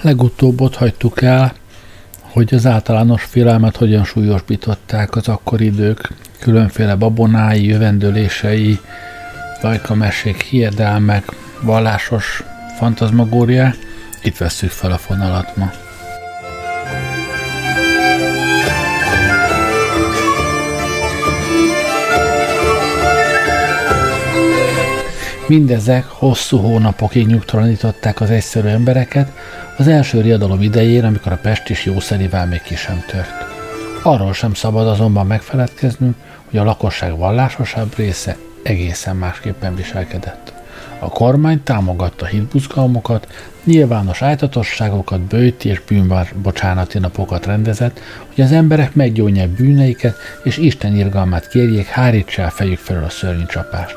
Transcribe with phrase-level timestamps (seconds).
[0.00, 1.52] Legutóbb ott hagytuk el,
[2.20, 8.78] hogy az általános félelmet hogyan súlyosbították az akkori idők, különféle babonái, jövendőlései,
[9.94, 11.24] mesék, hiedelmek,
[11.60, 12.42] vallásos
[12.78, 13.74] fantazmagória.
[14.22, 15.70] Itt vesszük fel a fonalat ma.
[25.46, 29.32] Mindezek hosszú hónapokig nyugtalanították az egyszerű embereket,
[29.76, 33.54] az első riadalom idején, amikor a Pest is jószerivel még ki sem tört.
[34.02, 36.14] Arról sem szabad azonban megfeledkeznünk,
[36.50, 40.52] hogy a lakosság vallásosabb része egészen másképpen viselkedett.
[40.98, 43.26] A kormány támogatta hitbuzgalmokat,
[43.64, 48.00] nyilvános ájtatosságokat, bőti és bűnbocsánati napokat rendezett,
[48.34, 53.44] hogy az emberek meggyónják bűneiket, és Isten irgalmát kérjék, hárítsa el fejük felől a szörnyű
[53.46, 53.96] csapást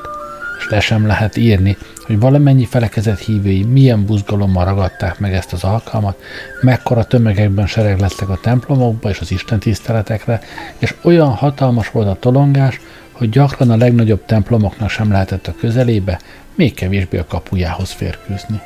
[0.59, 1.77] és le sem lehet írni,
[2.09, 6.21] hogy valamennyi felekezet hívői milyen buzgalommal ragadták meg ezt az alkalmat,
[6.61, 10.41] mekkora tömegekben sereglettek a templomokba és az istentiszteletekre,
[10.77, 12.79] és olyan hatalmas volt a tolongás,
[13.11, 16.19] hogy gyakran a legnagyobb templomoknak sem lehetett a közelébe,
[16.55, 18.61] még kevésbé a kapujához férkőzni.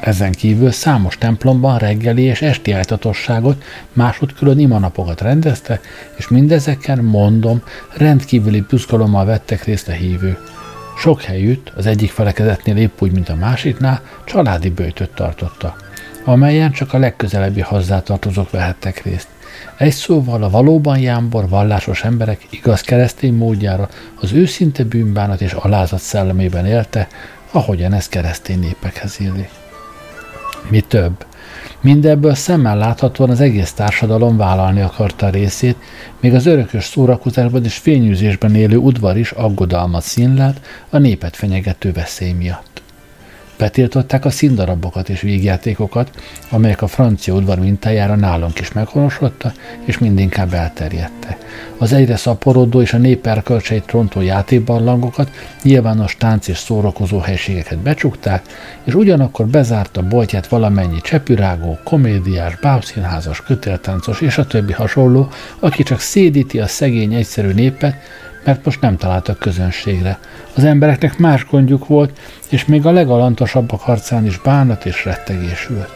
[0.00, 3.62] Ezen kívül számos templomban reggeli és esti ájtatosságot,
[3.92, 5.80] másod külön imanapokat rendezte,
[6.16, 7.62] és mindezeken, mondom,
[7.96, 10.57] rendkívüli buzgalommal vettek részt a hívők.
[10.98, 15.76] Sok helyütt, az egyik felekezetnél épp úgy, mint a másiknál, családi bőtöt tartotta,
[16.24, 19.28] amelyen csak a legközelebbi hozzátartozók vehettek részt.
[19.76, 23.88] Egy szóval a valóban jámbor, vallásos emberek igaz keresztény módjára
[24.20, 27.08] az őszinte bűnbánat és alázat szellemében élte,
[27.50, 29.50] ahogyan ez keresztény népekhez illik.
[30.68, 31.26] Mi több,
[31.80, 35.76] Mindebből szemmel láthatóan az egész társadalom vállalni akarta a részét,
[36.20, 42.32] még az örökös szórakozásban és fényűzésben élő udvar is aggodalmat színlelt a népet fenyegető veszély
[42.32, 42.67] miatt.
[43.58, 46.10] Betiltották a színdarabokat és vígjátékokat,
[46.50, 49.52] amelyek a francia udvar mintájára nálunk is meghonosodta,
[49.84, 51.38] és mindinkább elterjedte.
[51.78, 55.30] Az egyre szaporodó és a nép erkölcseit rontó játékbarlangokat,
[55.62, 58.42] nyilvános tánc és szórakozó helységeket becsukták,
[58.84, 66.00] és ugyanakkor bezárta boltját valamennyi csepürágó, komédiás, bábszínházas, kötéltáncos és a többi hasonló, aki csak
[66.00, 67.96] szédíti a szegény egyszerű népet,
[68.44, 70.18] mert most nem találtak közönségre.
[70.54, 72.18] Az embereknek más gondjuk volt,
[72.50, 75.92] és még a legalantosabbak harcán is bánat és rettegés ült.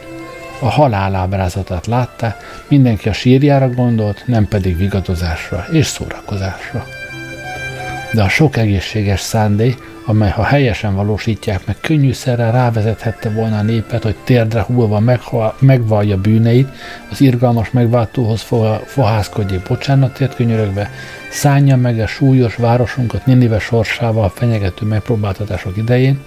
[0.61, 2.37] A halál ábrázatát látta,
[2.69, 6.87] mindenki a sírjára gondolt, nem pedig vigadozásra és szórakozásra.
[8.13, 14.03] De a sok egészséges szándék, amely ha helyesen valósítják meg, könnyűszerrel rávezethette volna a népet,
[14.03, 15.03] hogy térdre hullva
[15.59, 16.69] megvallja bűneit,
[17.11, 18.47] az irgalmas megváltóhoz
[18.87, 19.63] fohászkodjék.
[19.69, 20.91] Bocsánatért könyörögve,
[21.31, 26.21] szánja meg a súlyos városunkat Ninive sorsával fenyegető megpróbáltatások idején,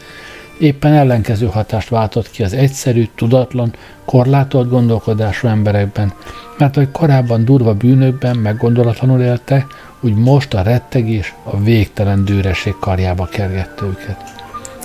[0.60, 3.74] éppen ellenkező hatást váltott ki az egyszerű, tudatlan,
[4.06, 6.14] korlátolt gondolkodású emberekben,
[6.58, 9.66] mert hogy korábban durva bűnökben meggondolatlanul éltek,
[10.02, 14.34] úgy most a rettegés, a végtelen dűreség karjába kergette őket.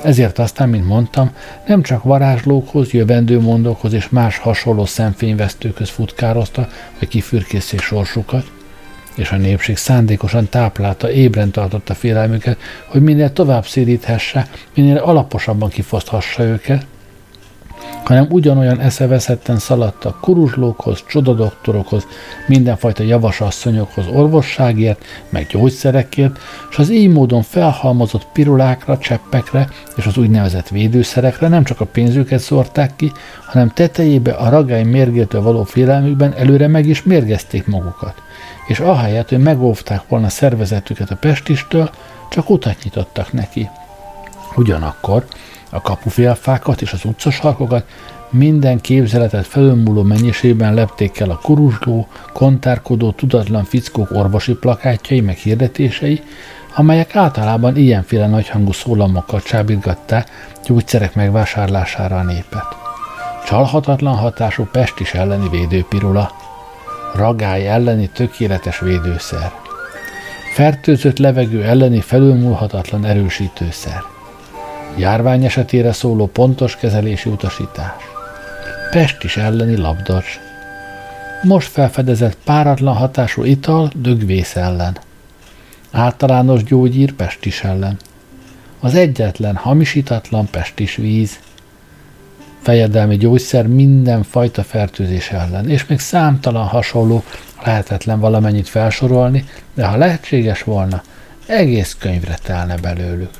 [0.04, 1.30] Ezért aztán, mint mondtam,
[1.66, 8.50] nem csak varázslókhoz, jövendőmondókhoz és más hasonló szemfényvesztőkhöz futkározta, hogy kifürkészék sorsukat,
[9.15, 16.43] és a népség szándékosan táplálta, ébren tartotta félelmüket, hogy minél tovább szédíthesse, minél alaposabban kifoszthassa
[16.43, 16.87] őket,
[18.04, 22.06] hanem ugyanolyan eszeveszetten szaladtak kuruzslókhoz, csodadoktorokhoz,
[22.47, 26.38] mindenfajta javasasszonyokhoz orvosságért, meg gyógyszerekért,
[26.71, 32.41] és az így módon felhalmozott pirulákra, cseppekre és az úgynevezett védőszerekre nem csak a pénzüket
[32.41, 33.12] szórták ki,
[33.47, 38.22] hanem tetejébe a ragály mérgétől való félelmükben előre meg is mérgezték magukat.
[38.70, 41.91] És ahelyett, hogy megóvták volna szervezetüket a pestistől,
[42.28, 43.69] csak utat nyitottak neki.
[44.56, 45.25] Ugyanakkor
[45.70, 47.84] a kapufélfákat és az utcasarkokat
[48.28, 56.22] minden képzeletet felülmúló mennyiségben lepték el a kuruzsló, kontárkodó, tudatlan fickók orvosi plakátjai meg hirdetései,
[56.74, 60.30] amelyek általában ilyenféle nagyhangú szólamokkal csábítgatták
[60.65, 62.66] gyógyszerek megvásárlására a népet.
[63.47, 66.30] Csalhatatlan hatású pestis elleni védőpirula,
[67.15, 69.53] ragály elleni tökéletes védőszer,
[70.54, 74.03] fertőzött levegő elleni felülmúlhatatlan erősítőszer,
[74.97, 78.03] járvány esetére szóló pontos kezelési utasítás,
[78.91, 80.41] pestis elleni labdas,
[81.42, 84.98] most felfedezett páratlan hatású ital dögvész ellen,
[85.91, 87.97] általános gyógyír pestis ellen,
[88.80, 91.39] az egyetlen hamisítatlan pestis víz,
[92.62, 97.24] fejedelmi gyógyszer mindenfajta fertőzés ellen, és még számtalan hasonló
[97.65, 101.03] lehetetlen valamennyit felsorolni, de ha lehetséges volna,
[101.47, 103.30] egész könyvre telne belőlük.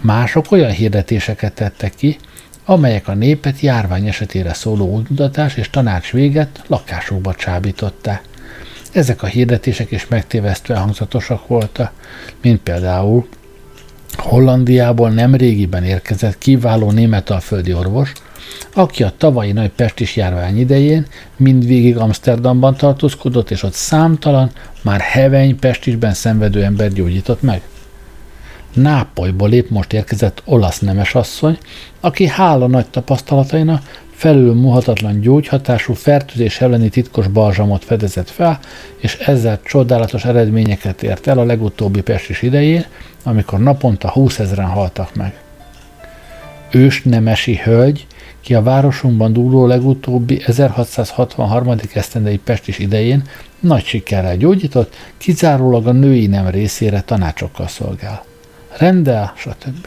[0.00, 2.16] Mások olyan hirdetéseket tettek ki,
[2.64, 8.22] amelyek a népet járvány esetére szóló útmutatás és tanács véget lakásukba csábították.
[8.92, 11.92] Ezek a hirdetések is megtévesztve hangzatosak voltak,
[12.42, 13.28] mint például
[14.18, 18.12] Hollandiából nem régiben érkezett kiváló németalföldi orvos,
[18.74, 21.06] aki a tavalyi nagy pestis járvány idején
[21.36, 24.50] mindvégig Amsterdamban tartózkodott, és ott számtalan,
[24.82, 27.62] már heveny pestisben szenvedő ember gyógyított meg.
[28.74, 31.58] Nápolyból épp most érkezett olasz nemesasszony,
[32.00, 38.58] aki hála nagy tapasztalatainak felül muhatatlan gyógyhatású fertőzés elleni titkos balzsamot fedezett fel,
[38.96, 42.84] és ezzel csodálatos eredményeket ért el a legutóbbi pestis idején,
[43.22, 45.34] amikor naponta 20 ezeren haltak meg.
[46.70, 48.06] Ős nemesi hölgy,
[48.40, 51.74] ki a városunkban dúló legutóbbi 1663.
[51.94, 53.22] esztendei pestis idején
[53.60, 58.24] nagy sikerrel gyógyított, kizárólag a női nem részére tanácsokkal szolgál.
[58.78, 59.86] Rendel, stb.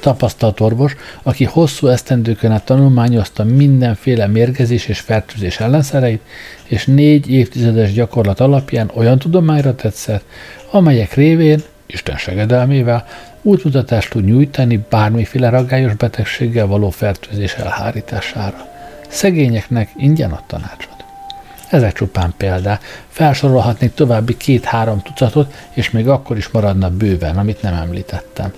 [0.00, 6.20] Tapasztalt orvos, aki hosszú esztendőkön át tanulmányozta mindenféle mérgezés és fertőzés ellenszereit,
[6.64, 10.24] és négy évtizedes gyakorlat alapján olyan tudományra tetszett,
[10.70, 13.06] amelyek révén, Isten segedelmével,
[13.42, 18.68] útmutatást tud nyújtani bármiféle ragályos betegséggel való fertőzés elhárítására.
[19.08, 21.04] Szegényeknek ingyen ad tanácsot.
[21.70, 22.82] Ezek csupán példák.
[23.08, 28.52] Felsorolhatnék további két-három tucatot, és még akkor is maradna bőven, amit nem említettem.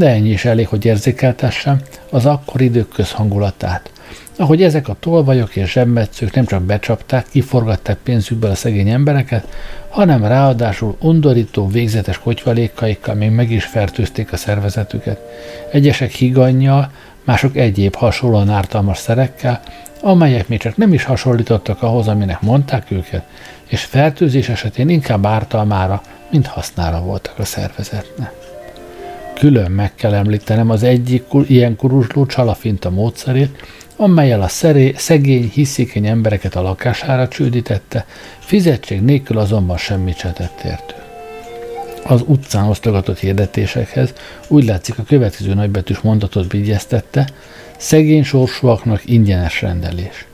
[0.00, 1.80] De ennyi is elég, hogy érzékeltessem
[2.10, 3.90] az akkor idők közhangulatát.
[4.36, 9.46] Ahogy ezek a tolvajok és zsebmetszők nem csak becsapták, kiforgatták pénzükből a szegény embereket,
[9.88, 15.20] hanem ráadásul undorító, végzetes kotyvalékaikkal még meg is fertőzték a szervezetüket.
[15.72, 16.90] Egyesek higannyal,
[17.24, 19.60] mások egyéb hasonlóan ártalmas szerekkel,
[20.00, 23.24] amelyek még csak nem is hasonlítottak ahhoz, aminek mondták őket,
[23.66, 28.39] és fertőzés esetén inkább ártalmára, mint hasznára voltak a szervezetnek.
[29.40, 33.62] Külön meg kell említenem az egyik ilyen kuruzsló csalafinta módszerét,
[33.96, 38.06] amelyel a szeré, szegény, hiszékeny embereket a lakására csődítette,
[38.38, 40.94] fizetség nélkül azonban semmit se tett értő.
[42.04, 44.12] Az utcán osztogatott hirdetésekhez
[44.48, 47.28] úgy látszik a következő nagybetűs mondatot vigyeztette,
[47.76, 50.26] szegény sorsúaknak ingyenes rendelés.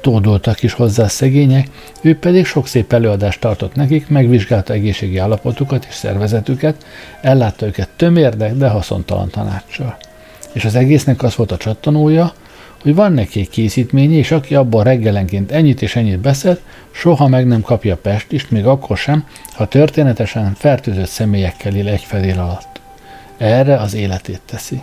[0.00, 1.68] Tódoltak is hozzá szegények,
[2.00, 6.86] ő pedig sok szép előadást tartott nekik, megvizsgálta egészségi állapotukat és szervezetüket,
[7.20, 9.96] ellátta őket tömérdek, de haszontalan tanácssal.
[10.52, 12.32] És az egésznek az volt a csattanója,
[12.82, 16.58] hogy van neki egy készítménye, és aki abban reggelenként ennyit és ennyit beszél,
[16.90, 22.38] soha meg nem kapja Pestist, még akkor sem, ha történetesen fertőzött személyekkel él egy fedél
[22.38, 22.80] alatt.
[23.36, 24.82] Erre az életét teszi.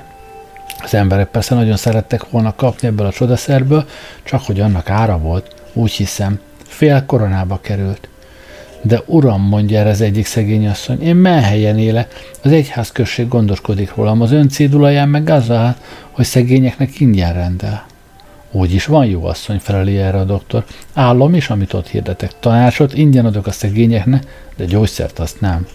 [0.84, 3.86] Az emberek persze nagyon szerettek volna kapni ebből a csodaszerből,
[4.24, 8.08] csak hogy annak ára volt, úgy hiszem, fél koronába került.
[8.82, 12.08] De uram, mondja erre az egyik szegény asszony, én menhelyen éle,
[12.44, 15.76] az egyházközség gondoskodik rólam, az ön cédulaján meg az áll,
[16.12, 17.86] hogy szegényeknek ingyen rendel.
[18.52, 20.66] Úgy is van, jó asszony, feleli erre a doktor.
[20.94, 22.32] Állom is, amit ott hirdetek.
[22.40, 24.24] Tanácsot ingyen adok a szegényeknek,
[24.58, 25.68] de gyógyszert azt nem.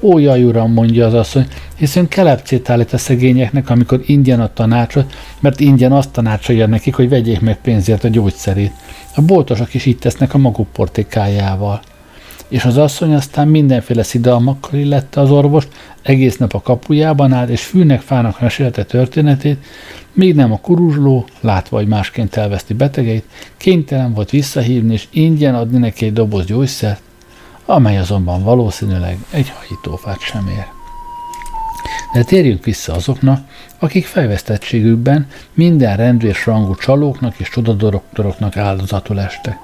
[0.00, 1.46] Ó, jaj, uram, mondja az asszony,
[1.76, 7.08] hiszen kelepcét állít a szegényeknek, amikor ingyen a tanácsot, mert ingyen azt tanácsolja nekik, hogy
[7.08, 8.72] vegyék meg pénzért a gyógyszerét.
[9.14, 11.80] A boltosok is így tesznek a maguk portékájával.
[12.48, 15.68] És az asszony aztán mindenféle szidalmakkal illette az orvost,
[16.02, 19.64] egész nap a kapujában állt, és fűnek fának mesélte történetét,
[20.12, 23.24] még nem a kuruzsló, látva, hogy másként elveszti betegeit,
[23.56, 27.00] kénytelen volt visszahívni és ingyen adni neki egy doboz gyógyszert,
[27.70, 30.66] amely azonban valószínűleg egy hajítófát sem ér.
[32.12, 33.48] De térjünk vissza azoknak,
[33.78, 39.58] akik fejvesztettségükben minden rendű és rangú csalóknak és csodadoktoroknak áldozatul estek.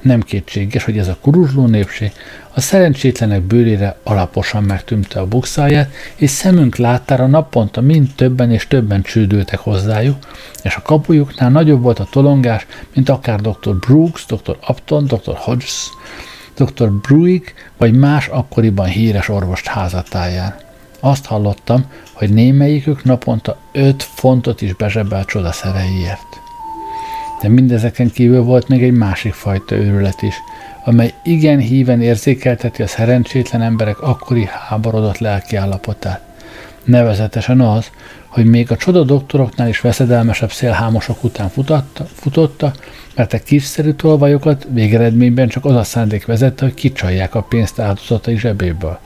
[0.00, 2.12] Nem kétséges, hogy ez a kuruzsló népség
[2.54, 9.02] a szerencsétlenek bőrére alaposan megtűmte a bukszáját, és szemünk láttára naponta mind többen és többen
[9.02, 10.16] csődültek hozzájuk,
[10.62, 13.76] és a kapujuknál nagyobb volt a tolongás, mint akár dr.
[13.78, 14.56] Brooks, dr.
[14.68, 15.34] Upton, dr.
[15.36, 15.88] Hodges,
[16.56, 16.90] dr.
[16.90, 20.54] Bruig vagy más akkoriban híres orvost házatáján.
[21.00, 26.40] Azt hallottam, hogy némelyikük naponta 5 fontot is bezsebelt csodaszereiért.
[27.42, 30.34] De mindezeken kívül volt még egy másik fajta őrület is,
[30.84, 36.20] amely igen híven érzékelteti a szerencsétlen emberek akkori háborodott lelki állapotát.
[36.84, 37.90] Nevezetesen az,
[38.34, 42.72] hogy még a csoda doktoroknál is veszedelmesebb szélhámosok után futatta, futotta,
[43.14, 48.38] mert a kiszerű tolvajokat végeredményben csak az a szándék vezette, hogy kicsalják a pénzt áldozatai
[48.38, 48.98] zsebéből.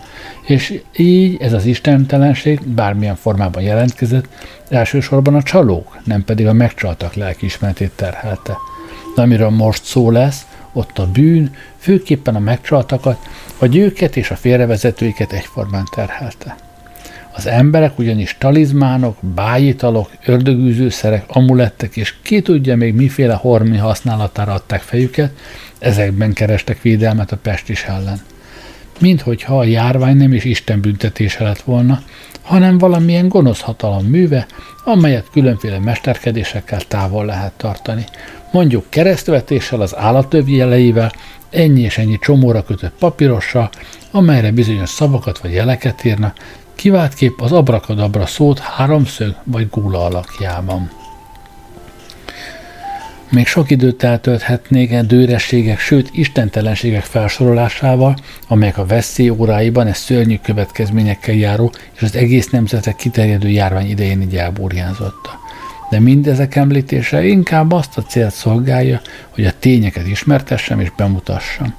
[0.47, 4.29] És így ez az istentelenség bármilyen formában jelentkezett,
[4.69, 8.57] elsősorban a csalók, nem pedig a megcsaltak lelkiismeretét terhelte.
[9.15, 13.19] De amiről most szó lesz, ott a bűn főképpen a megcsaltakat,
[13.59, 16.57] vagy őket és a félrevezetőiket egyformán terhelte.
[17.39, 24.81] Az emberek ugyanis talizmánok, bájitalok, ördögűzőszerek, amulettek és ki tudja még miféle hormi használatára adták
[24.81, 25.33] fejüket,
[25.79, 28.21] ezekben kerestek védelmet a pestis ellen.
[29.01, 32.03] Minthogyha a járvány nem is Isten büntetése lett volna,
[32.43, 34.47] hanem valamilyen gonosz hatalom műve,
[34.85, 38.05] amelyet különféle mesterkedésekkel távol lehet tartani.
[38.53, 41.13] Mondjuk keresztvetéssel, az állatöv jeleivel,
[41.51, 43.71] ennyi és ennyi csomóra kötött papírossal,
[44.11, 46.33] amelyre bizonyos szavakat vagy jeleket írna,
[46.79, 50.91] kiváltképp az abrakadabra szót háromszög vagy gúla alakjában.
[53.31, 58.17] Még sok időt eltölthetnék a dőrességek, sőt istentelenségek felsorolásával,
[58.49, 64.23] amelyek a veszély óráiban ez szörnyű következményekkel járó és az egész nemzetek kiterjedő járvány idején
[64.23, 65.39] így elburjánzotta.
[65.91, 71.75] De mindezek említése inkább azt a célt szolgálja, hogy a tényeket ismertessem és bemutassam.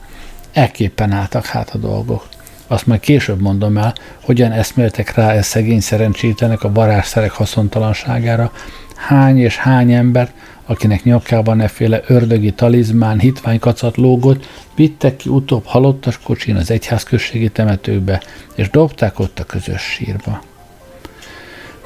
[0.52, 2.28] Ekképpen álltak hát a dolgok.
[2.72, 8.52] Azt majd később mondom el, hogyan eszméltek rá ez szegény szerencsétlenek a varázsszerek haszontalanságára,
[8.96, 10.32] hány és hány ember,
[10.66, 17.50] akinek nyakában efféle ördögi talizmán hitvány kacat lógott, vittek ki utóbb halottas kocsin az egyházközségi
[17.50, 18.22] temetőbe,
[18.56, 20.42] és dobták ott a közös sírba.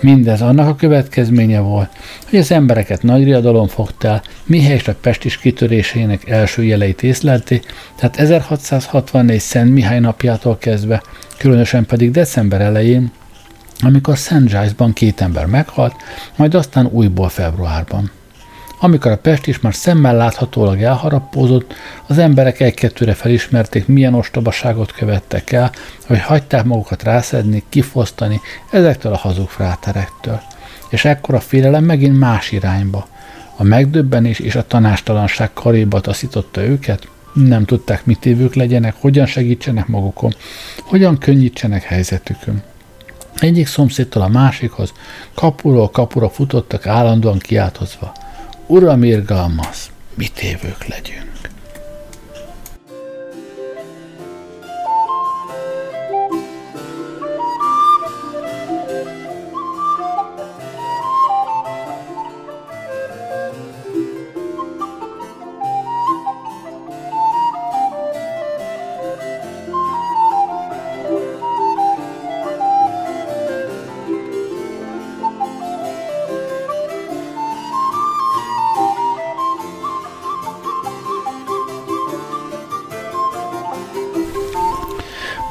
[0.03, 1.89] Mindez annak a következménye volt,
[2.29, 8.15] hogy az embereket nagy riadalom fogta el, mihelyest a pestis kitörésének első jeleit észlelték, tehát
[8.15, 11.01] 1664 Szent Mihály napjától kezdve,
[11.37, 13.11] különösen pedig december elején,
[13.79, 15.95] amikor Szent Giles-ban két ember meghalt,
[16.35, 18.11] majd aztán újból februárban.
[18.83, 21.73] Amikor a Pest is már szemmel láthatólag elharapózott,
[22.07, 25.71] az emberek egy-kettőre felismerték, milyen ostobaságot követtek el,
[26.07, 30.41] hogy hagyták magukat rászedni, kifosztani ezektől a hazug fráterektől.
[30.89, 33.07] És ekkor a félelem megint más irányba.
[33.55, 39.87] A megdöbbenés és a tanástalanság karéba taszította őket, nem tudták, mit évők legyenek, hogyan segítsenek
[39.87, 40.33] magukon,
[40.81, 42.63] hogyan könnyítsenek helyzetükön.
[43.35, 44.93] Egyik szomszédtól a másikhoz
[45.33, 48.13] kapuról kapura futottak állandóan kiáltozva.
[48.73, 51.32] Uram irgalmaz, mit évők legyünk.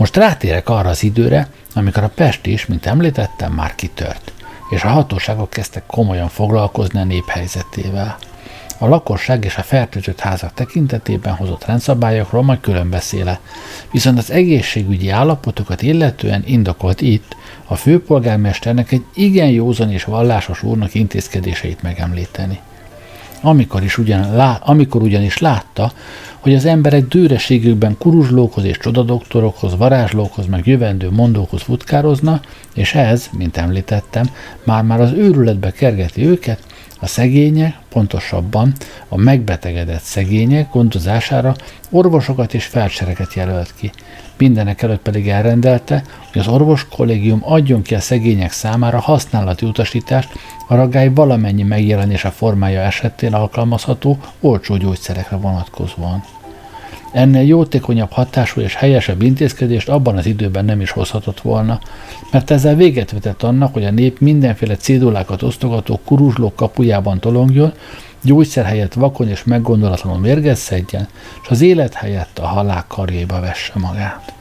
[0.03, 4.33] Most rátérek arra az időre, amikor a Pest is, mint említettem, már kitört,
[4.71, 8.19] és a hatóságok kezdtek komolyan foglalkozni a néphelyzetével.
[8.79, 13.41] A lakosság és a fertőzött házak tekintetében hozott rendszabályokról majd külön beszéle,
[13.91, 20.95] viszont az egészségügyi állapotokat illetően indokolt itt a főpolgármesternek egy igen józan és vallásos úrnak
[20.95, 22.61] intézkedéseit megemlíteni.
[23.43, 25.93] Amikor, is ugyan, lá, amikor ugyanis látta,
[26.41, 32.41] hogy az emberek dőreségükben kuruzslókhoz és csodadoktorokhoz, varázslókhoz, meg jövendő mondókhoz futkározna,
[32.75, 34.31] és ez, mint említettem,
[34.65, 36.61] már-már az őrületbe kergeti őket,
[37.03, 38.73] a szegények, pontosabban
[39.09, 41.55] a megbetegedett szegények gondozására
[41.91, 43.91] orvosokat és felcsereket jelölt ki.
[44.37, 50.29] Mindenek előtt pedig elrendelte, hogy az orvos kollégium adjon ki a szegények számára használati utasítást
[50.69, 56.25] a ragály valamennyi megjelenése formája esetén alkalmazható olcsó gyógyszerekre vonatkozóan.
[57.13, 61.81] Ennél jótékonyabb hatású és helyesebb intézkedést abban az időben nem is hozhatott volna,
[62.31, 67.73] mert ezzel véget vetett annak, hogy a nép mindenféle cédulákat osztogató kuruzslók kapujában tolongjon,
[68.23, 71.09] gyógyszer helyett vakon és meggondolatlanul mérgezszedjen,
[71.43, 74.33] és az élet helyett a halál karjéba vesse magát.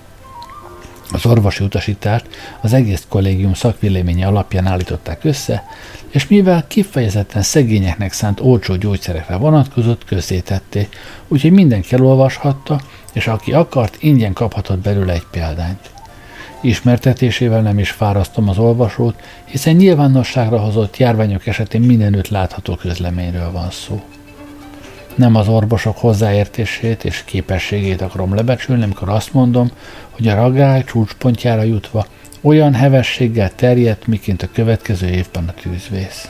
[1.12, 2.26] Az orvosi utasítást
[2.62, 5.64] az egész kollégium szakvéleménye alapján állították össze,
[6.10, 10.96] és mivel kifejezetten szegényeknek szánt olcsó gyógyszerekre vonatkozott, közzétették,
[11.28, 12.82] úgyhogy mindenki elolvashatta,
[13.14, 15.90] és aki akart, ingyen kaphatott belőle egy példányt.
[16.62, 23.72] Ismertetésével nem is fárasztom az olvasót, hiszen nyilvánosságra hozott járványok esetén mindenütt látható közleményről van
[23.72, 24.02] szó.
[25.16, 29.72] Nem az orvosok hozzáértését és képességét akarom lebecsülni, amikor azt mondom,
[30.10, 32.06] hogy a ragály csúcspontjára jutva
[32.42, 36.28] olyan hevességgel terjedt, miként a következő évben a tűzvész.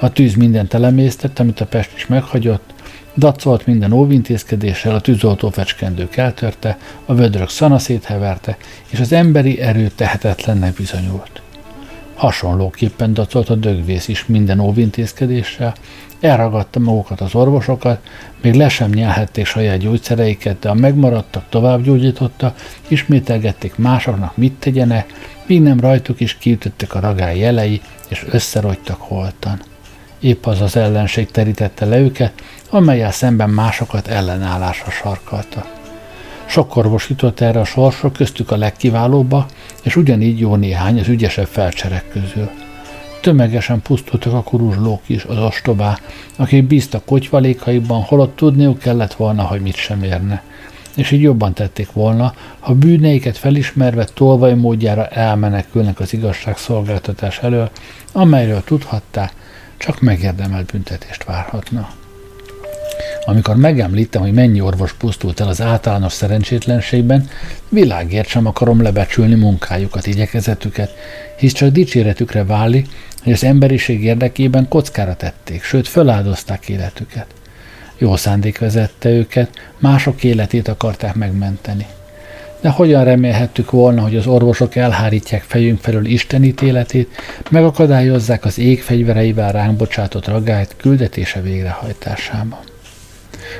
[0.00, 2.72] A tűz mindent elemésztett, amit a Pest is meghagyott,
[3.16, 8.56] dacolt minden óvintézkedéssel, a tűzoltó fecskendők eltörte, a vödrök szanaszét heverte,
[8.88, 11.42] és az emberi erő tehetetlennek bizonyult.
[12.14, 15.74] Hasonlóképpen dacolt a dögvész is minden óvintézkedéssel,
[16.22, 18.00] elragadta magukat az orvosokat,
[18.42, 22.54] még le sem nyelhették saját gyógyszereiket, de a megmaradtak tovább gyógyította,
[22.88, 25.12] ismételgették másoknak mit tegyenek,
[25.46, 29.60] míg nem rajtuk is kiütöttek a ragály jelei, és összerogytak holtan.
[30.20, 32.32] Épp az az ellenség terítette le őket,
[32.70, 35.66] amelyel szemben másokat ellenállásra sarkalta.
[36.46, 39.50] Sok orvos jutott erre a sorsra, köztük a legkiválóbbak,
[39.82, 42.61] és ugyanígy jó néhány az ügyesebb felcserek közül.
[43.22, 45.98] Tömegesen pusztultak a kuruzslók is, az ostobá,
[46.36, 50.42] akik bíztak kotyvalékaikban, holott tudniuk kellett volna, hogy mit sem érne.
[50.96, 57.70] És így jobban tették volna, ha bűneiket felismerve tolvaj módjára elmenekülnek az igazságszolgáltatás elől,
[58.12, 59.32] amelyről tudhatták,
[59.76, 61.88] csak megérdemelt büntetést várhatna.
[63.24, 67.28] Amikor megemlítem, hogy mennyi orvos pusztult el az általános szerencsétlenségben,
[67.68, 70.94] világért sem akarom lebecsülni munkájukat, igyekezetüket,
[71.36, 72.88] hisz csak dicséretükre válik,
[73.22, 77.26] hogy az emberiség érdekében kockára tették, sőt föláldozták életüket.
[77.98, 81.86] Jó szándék vezette őket, mások életét akarták megmenteni.
[82.60, 87.08] De hogyan remélhettük volna, hogy az orvosok elhárítják fejünk felől Isten ítéletét,
[87.50, 92.71] megakadályozzák az ég fegyvereivel ránk bocsátott ragályt küldetése végrehajtásában.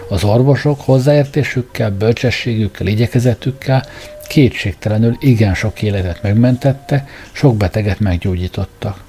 [0.08, 3.84] Az orvosok hozzáértésükkel, bölcsességükkel, igyekezetükkel
[4.28, 9.02] kétségtelenül igen sok életet megmentette, sok beteget meggyógyítottak.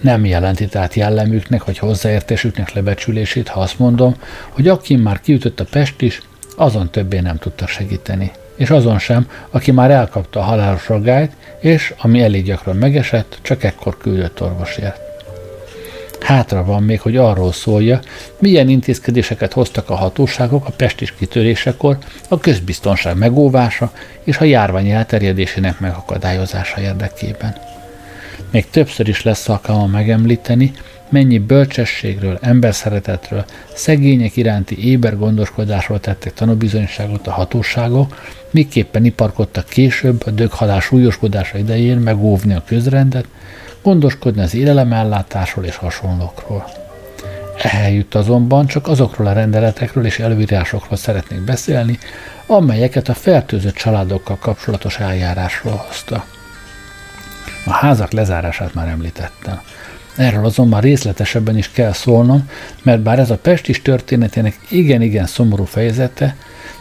[0.00, 4.14] Nem jelenti tehát jellemüknek vagy hozzáértésüknek lebecsülését, ha azt mondom,
[4.48, 6.22] hogy aki már kiütött a Pest is,
[6.56, 8.30] azon többé nem tudtak segíteni.
[8.56, 13.64] És azon sem, aki már elkapta a halálos ragályt, és, ami elég gyakran megesett, csak
[13.64, 15.03] ekkor küldött orvosért.
[16.24, 18.00] Hátra van még, hogy arról szólja,
[18.38, 25.80] milyen intézkedéseket hoztak a hatóságok a pestis kitörésekor, a közbiztonság megóvása és a járvány elterjedésének
[25.80, 27.56] megakadályozása érdekében.
[28.50, 30.72] Még többször is lesz alkalma megemlíteni,
[31.08, 40.30] mennyi bölcsességről, emberszeretetről, szegények iránti éber gondoskodásról tettek tanúbizonyságot a hatóságok, miképpen iparkodtak később a
[40.30, 43.26] döghalál súlyoskodása idején megóvni a közrendet,
[43.84, 46.64] gondoskodni az élelemellátásról és hasonlókról.
[47.62, 51.98] Ehelyütt azonban csak azokról a rendeletekről és előírásokról szeretnék beszélni,
[52.46, 56.24] amelyeket a fertőzött családokkal kapcsolatos eljárásról hozta.
[57.66, 59.60] A házak lezárását már említettem.
[60.16, 62.50] Erről azonban részletesebben is kell szólnom,
[62.82, 66.36] mert bár ez a Pestis történetének igen-igen szomorú fejezete,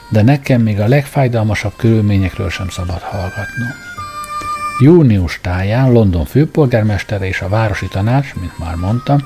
[0.09, 3.92] de nekem még a legfájdalmasabb körülményekről sem szabad hallgatnom.
[4.79, 9.21] Június táján London főpolgármestere és a városi tanács, mint már mondtam,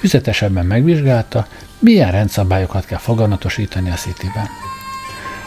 [0.00, 1.46] tüzetesebben megvizsgálta,
[1.78, 4.46] milyen rendszabályokat kell foganatosítani a Cityben.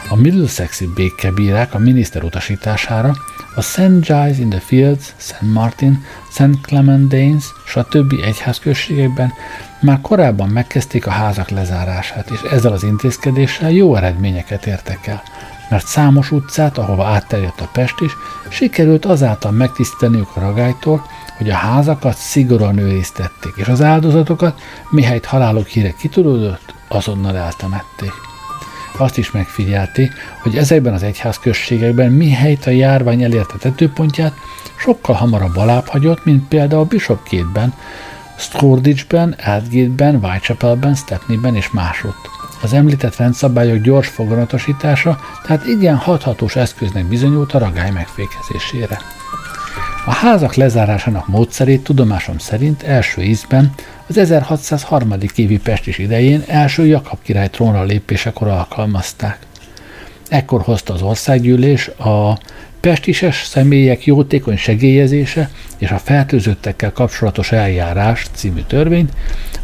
[0.08, 3.14] A Middlesexi békebírák a miniszter utasítására
[3.54, 4.00] a St.
[4.00, 5.40] Giles in the Fields, St.
[5.40, 6.60] Martin, St.
[6.62, 8.14] Clement Danes, stb.
[8.24, 9.32] egyházközségekben
[9.80, 15.22] már korábban megkezdték a házak lezárását, és ezzel az intézkedéssel jó eredményeket értek el,
[15.68, 18.16] mert számos utcát, ahova átterjedt a Pest is,
[18.48, 25.66] sikerült azáltal megtisztelniük a ragálytól, hogy a házakat szigorúan őriztették, és az áldozatokat, mihelyt halálok
[25.66, 28.12] híre kitudódott, azonnal eltemették.
[28.98, 34.34] Azt is megfigyelték, hogy ezekben az egyházközségekben mihelyt a járvány elérte tetőpontját,
[34.78, 37.74] sokkal hamarabb alább hagyott, mint például Bishopgate-ben,
[38.38, 42.35] Stordage-ben, Aldgate-ben, Whitechapel-ben, Stepney-ben és másutt.
[42.62, 48.98] Az említett rendszabályok gyors foganatosítása, tehát igen hathatós eszköznek bizonyult a ragály megfékezésére.
[50.06, 53.72] A házak lezárásának módszerét tudomásom szerint első ízben
[54.08, 55.14] az 1603.
[55.34, 59.38] évi Pestis idején első Jakab király trónra lépésekor alkalmazták.
[60.28, 62.38] Ekkor hozta az országgyűlés a
[62.86, 69.12] pestises személyek jótékony segélyezése és a fertőzöttekkel kapcsolatos eljárás című törvényt,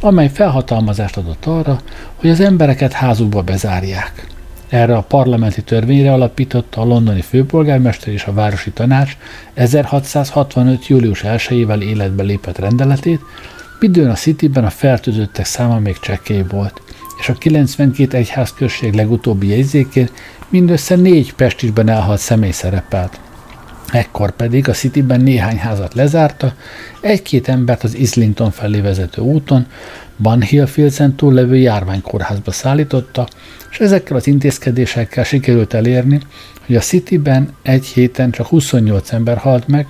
[0.01, 1.81] amely felhatalmazást adott arra,
[2.15, 4.27] hogy az embereket házukba bezárják.
[4.69, 9.17] Erre a parlamenti törvényre alapította a londoni főpolgármester és a városi tanács
[9.55, 10.87] 1665.
[10.87, 13.21] július 1-ével életbe lépett rendeletét,
[13.81, 16.83] midőn a Cityben a fertőzöttek száma még csekély volt,
[17.21, 20.09] és a 92 egyházközség legutóbbi jegyzékén
[20.53, 23.21] mindössze négy pestisben elhalt személy szerepelt.
[23.93, 26.55] Ekkor pedig a Cityben néhány házat lezárta,
[27.01, 29.67] egy-két embert az Islington felé vezető úton,
[30.17, 33.29] Bunhill-Filzen túl levő járványkórházba szállította,
[33.71, 36.21] és ezekkel az intézkedésekkel sikerült elérni,
[36.67, 39.87] hogy a Cityben egy héten csak 28 ember halt meg,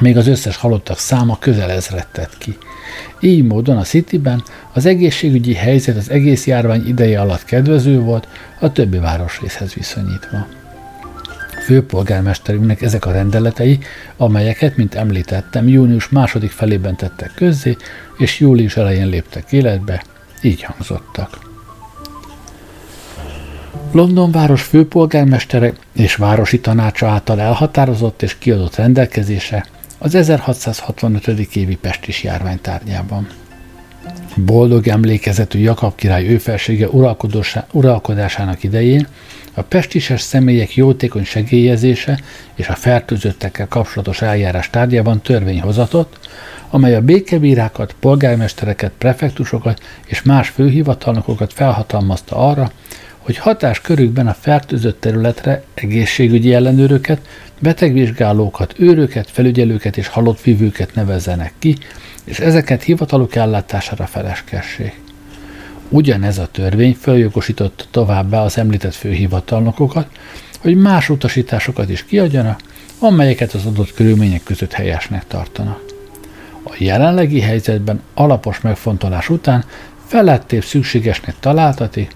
[0.00, 2.58] még az összes halottak száma közel ezret tett ki.
[3.20, 8.28] Így módon a Cityben az egészségügyi helyzet az egész járvány ideje alatt kedvező volt,
[8.60, 10.46] a többi városrészhez viszonyítva.
[11.64, 13.78] Főpolgármesterünknek ezek a rendeletei,
[14.16, 17.76] amelyeket, mint említettem, június második felében tettek közzé,
[18.18, 20.02] és július elején léptek életbe,
[20.42, 21.38] így hangzottak.
[23.92, 29.66] London város főpolgármestere és városi tanácsa által elhatározott és kiadott rendelkezése
[29.98, 31.26] az 1665.
[31.56, 33.28] évi pestis járvány tárgyában.
[34.36, 36.88] Boldog emlékezetű Jakab király őfelsége
[37.72, 39.06] uralkodásának idején
[39.54, 42.20] a pestises személyek jótékony segélyezése
[42.54, 46.28] és a fertőzöttekkel kapcsolatos eljárás tárgyában törvény hozatott,
[46.70, 52.70] amely a békebírákat, polgármestereket, prefektusokat és más főhivatalnokokat felhatalmazta arra,
[53.18, 57.20] hogy hatáskörükben a fertőzött területre egészségügyi ellenőröket,
[57.60, 61.76] betegvizsgálókat, őröket, felügyelőket és halott vívőket nevezzenek ki,
[62.24, 65.00] és ezeket hivataluk ellátására feleskessék.
[65.88, 70.06] Ugyanez a törvény feljogosította továbbá az említett főhivatalnokokat,
[70.58, 72.60] hogy más utasításokat is kiadjanak,
[72.98, 75.84] amelyeket az adott körülmények között helyesnek tartanak.
[76.64, 79.64] A jelenlegi helyzetben alapos megfontolás után
[80.06, 82.08] felettébb szükségesnek találtati,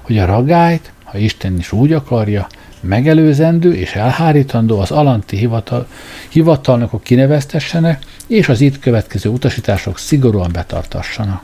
[0.00, 2.46] hogy a ragályt, ha Isten is úgy akarja,
[2.80, 5.86] megelőzendő és elhárítandó az alanti hivatal,
[6.28, 11.42] hivatalnokok kineveztessenek, és az itt következő utasítások szigorúan betartassanak.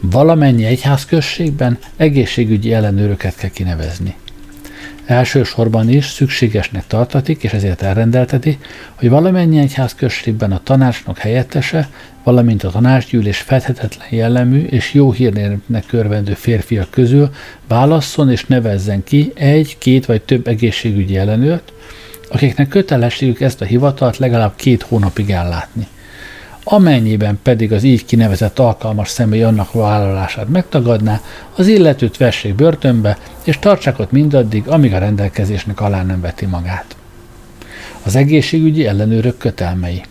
[0.00, 4.14] Valamennyi egyházközségben egészségügyi ellenőröket kell kinevezni.
[5.10, 8.58] Elsősorban is szükségesnek tartatik, és ezért elrendelteti,
[8.94, 11.88] hogy valamennyi egyházközségben a tanácsnok helyettese,
[12.24, 17.30] valamint a tanácsgyűlés fedhetetlen jellemű és jó hírnének körvendő férfiak közül
[17.68, 21.72] válasszon és nevezzen ki egy, két vagy több egészségügyi ellenőrt,
[22.28, 25.86] akiknek kötelességük ezt a hivatalt legalább két hónapig ellátni.
[26.64, 31.20] Amennyiben pedig az így kinevezett alkalmas személy annak vállalását megtagadná,
[31.56, 36.96] az illetőt vessék börtönbe, és tartsák ott mindaddig, amíg a rendelkezésnek alá nem veti magát.
[38.02, 40.02] Az egészségügyi ellenőrök kötelmei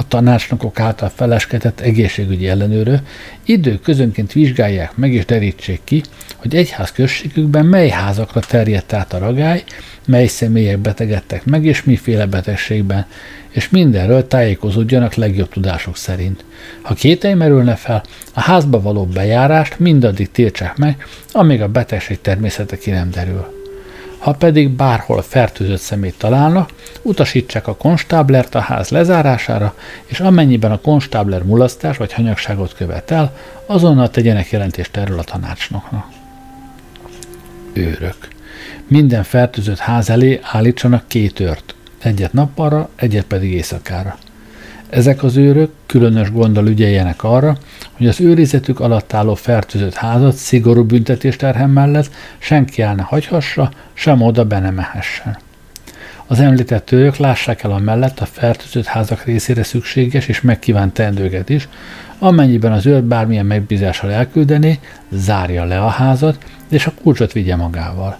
[0.00, 3.00] a tanácsnokok által feleskedett egészségügyi ellenőrő
[3.44, 6.02] időközönként vizsgálják meg és derítsék ki,
[6.36, 9.64] hogy egyház községükben mely házakra terjedt át a ragály,
[10.06, 13.06] mely személyek betegedtek meg és miféle betegségben,
[13.50, 16.44] és mindenről tájékozódjanak legjobb tudások szerint.
[16.82, 18.02] Ha kételj merülne fel,
[18.34, 23.58] a házba való bejárást mindaddig tiltsák meg, amíg a betegség természete ki nem derül.
[24.18, 26.70] Ha pedig bárhol fertőzött szemét találnak,
[27.02, 29.74] utasítsák a konstáblert a ház lezárására,
[30.06, 33.36] és amennyiben a konstábler mulasztás vagy hanyagságot követel,
[33.66, 36.06] azonnal tegyenek jelentést erről a tanácsnoknak.
[37.72, 38.28] Őrök.
[38.86, 44.18] Minden fertőzött ház elé állítsanak két őrt, egyet nappalra, egyet pedig éjszakára.
[44.90, 47.56] Ezek az őrök különös gonddal ügyeljenek arra,
[47.92, 54.22] hogy az őrizetük alatt álló fertőzött házat szigorú büntetésterhem mellett senki el ne hagyhassa, sem
[54.22, 55.38] oda be ne mehessen.
[56.26, 61.48] Az említett őrök lássák el a mellett a fertőzött házak részére szükséges és megkívánt teendőket
[61.48, 61.68] is,
[62.18, 64.78] amennyiben az őr bármilyen megbízással elküldené,
[65.10, 68.18] zárja le a házat, és a kulcsot vigye magával.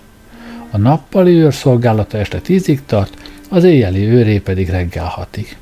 [0.70, 5.56] A nappali őr szolgálata este tízig tart, az éjjeli őré pedig reggel hatig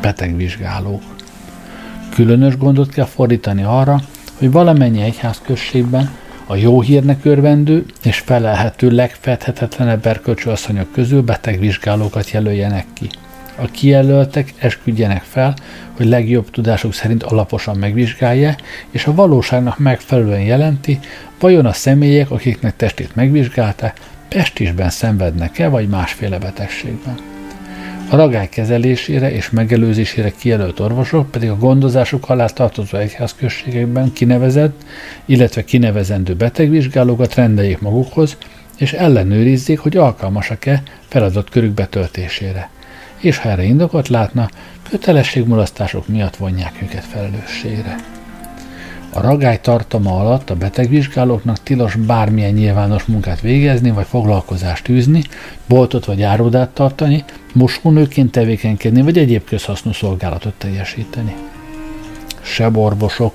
[0.00, 1.02] betegvizsgálók.
[2.14, 4.00] Különös gondot kell fordítani arra,
[4.38, 6.10] hogy valamennyi egyházközségben
[6.46, 13.08] a jó hírnek örvendő és felelhető legfedhetetlenebb erkölcsű asszonyok közül betegvizsgálókat jelöljenek ki.
[13.56, 15.54] A kijelöltek esküdjenek fel,
[15.96, 18.54] hogy legjobb tudásuk szerint alaposan megvizsgálja,
[18.90, 20.98] és a valóságnak megfelelően jelenti,
[21.38, 23.92] vajon a személyek, akiknek testét megvizsgálta,
[24.30, 27.14] pestisben szenvednek-e, vagy másféle betegségben.
[28.10, 34.84] A ragály kezelésére és megelőzésére kijelölt orvosok pedig a gondozásuk alá tartozó egyházközségekben kinevezett,
[35.24, 38.36] illetve kinevezendő betegvizsgálókat rendeljék magukhoz,
[38.78, 42.70] és ellenőrizzék, hogy alkalmasak-e feladat körük betöltésére.
[43.16, 44.48] És ha erre indokot látna,
[44.90, 47.96] kötelességmulasztások miatt vonják őket felelősségre.
[49.12, 55.22] A ragály tartama alatt a betegvizsgálóknak tilos bármilyen nyilvános munkát végezni, vagy foglalkozást űzni,
[55.66, 61.34] boltot vagy árodát tartani, mosónőként tevékenykedni, vagy egyéb közhasznú szolgálatot teljesíteni.
[62.40, 63.34] Seborvosok,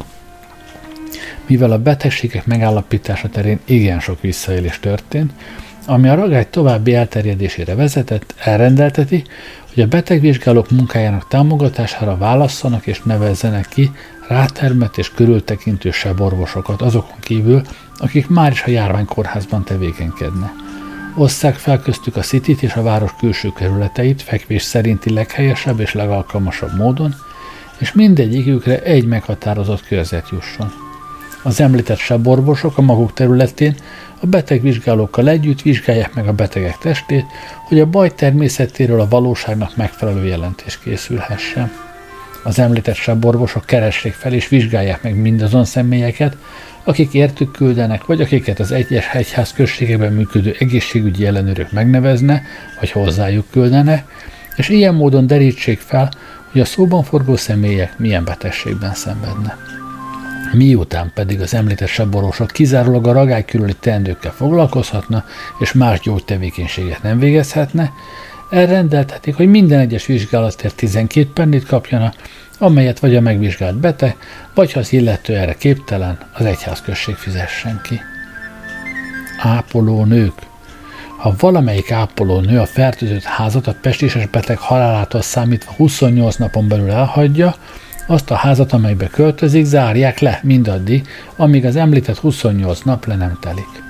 [1.48, 5.32] mivel a betegségek megállapítása terén igen sok visszaélés történt,
[5.86, 9.24] ami a ragály további elterjedésére vezetett, elrendelteti,
[9.74, 13.92] hogy a betegvizsgálók munkájának támogatására válasszanak és nevezzenek ki
[14.28, 17.62] rátermett és körültekintő orvosokat azokon kívül,
[17.98, 20.52] akik már is a járványkórházban tevékenykednek.
[21.16, 26.78] Osszák fel köztük a City-t és a város külső kerületeit fekvés szerinti leghelyesebb és legalkalmasabb
[26.78, 27.16] módon,
[27.78, 30.72] és mindegyikükre egy meghatározott körzet jusson.
[31.44, 33.76] Az említett seborvosok a maguk területén
[34.20, 37.26] a betegvizsgálókkal együtt vizsgálják meg a betegek testét,
[37.68, 41.85] hogy a baj természetéről a valóságnak megfelelő jelentés készülhessen.
[42.46, 46.38] Az említett seborvosok keressék fel és vizsgálják meg mindazon személyeket,
[46.84, 52.42] akik értük küldenek, vagy akiket az egyes hegyház községében működő egészségügyi ellenőrök megnevezne,
[52.80, 54.06] vagy hozzájuk küldene,
[54.56, 56.12] és ilyen módon derítsék fel,
[56.52, 59.58] hogy a szóban forgó személyek milyen betegségben szenvedne.
[60.52, 65.26] Miután pedig az említett seborvosok kizárólag a ragály körüli teendőkkel foglalkozhatna,
[65.60, 67.92] és más gyógytevékenységet nem végezhetne,
[68.50, 72.14] elrendeltetik, hogy minden egyes vizsgálatért 12 pennit kapjana,
[72.58, 74.16] amelyet vagy a megvizsgált beteg,
[74.54, 78.02] vagy ha az illető erre képtelen, az egyházközség fizessen ki.
[79.38, 80.34] Ápoló nők.
[81.18, 86.92] Ha valamelyik ápoló nő a fertőzött házat a pestéses beteg halálától számítva 28 napon belül
[86.92, 87.56] elhagyja,
[88.08, 93.38] azt a házat, amelybe költözik, zárják le mindaddig, amíg az említett 28 nap le nem
[93.42, 93.85] telik.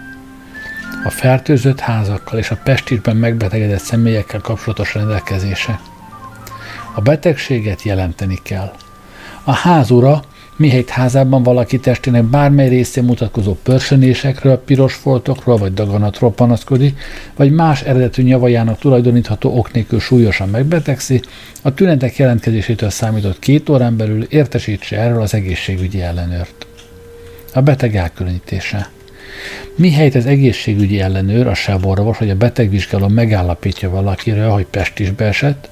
[1.06, 5.80] A fertőzött házakkal és a pestisben megbetegedett személyekkel kapcsolatos rendelkezése.
[6.96, 8.74] A betegséget jelenteni kell.
[9.44, 10.24] A házura
[10.56, 17.00] mihelyt házában valaki testének bármely részén mutatkozó pörsönésekről, piros foltokról vagy daganatról panaszkodik,
[17.36, 21.22] vagy más eredetű nyavajának tulajdonítható ok nélkül súlyosan megbetegszi,
[21.62, 26.66] a tünetek jelentkezésétől számított két órán belül értesítse erről az egészségügyi ellenőrt.
[27.54, 28.90] A beteg elkülönítése.
[29.76, 35.70] Mihelyt az egészségügyi ellenőr, a sáborvos vagy a betegvizsgáló megállapítja valakiről, hogy pestisbe esett,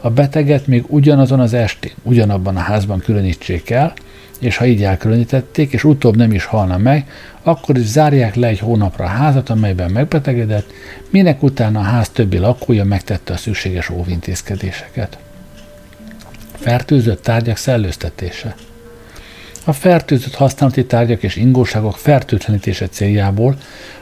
[0.00, 3.92] a beteget még ugyanazon az estén, ugyanabban a házban különítsék el,
[4.40, 7.10] és ha így elkülönítették, és utóbb nem is halna meg,
[7.42, 10.72] akkor is zárják le egy hónapra a házat, amelyben megbetegedett,
[11.10, 15.18] minek utána a ház többi lakója megtette a szükséges óvintézkedéseket.
[16.58, 18.54] Fertőzött tárgyak szellőztetése.
[19.64, 23.56] A fertőzött használati tárgyak és ingóságok fertőtlenítése céljából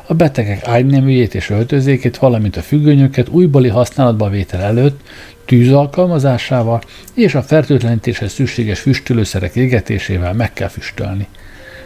[0.07, 5.01] a betegek ágyneműjét és öltözékét, valamint a függönyöket újbóli használatba vétel előtt
[5.45, 6.83] tűz alkalmazásával
[7.15, 11.27] és a fertőtlenítéshez szükséges füstölőszerek égetésével meg kell füstölni.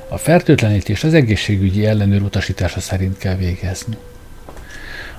[0.09, 3.97] A fertőtlenítést az egészségügyi ellenőr utasítása szerint kell végezni.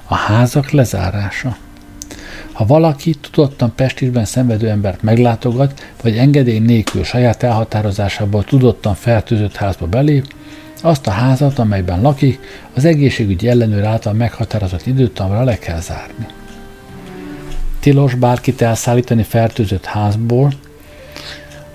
[0.05, 1.57] A házak lezárása.
[2.57, 9.85] Ha valaki tudottan pestisben szenvedő embert meglátogat, vagy engedély nélkül saját elhatározásából tudottan fertőzött házba
[9.85, 10.25] belép,
[10.81, 12.39] azt a házat, amelyben lakik,
[12.73, 16.25] az egészségügyi ellenőr által meghatározott időtamra le kell zárni.
[17.79, 20.51] Tilos bárkit elszállítani fertőzött házból,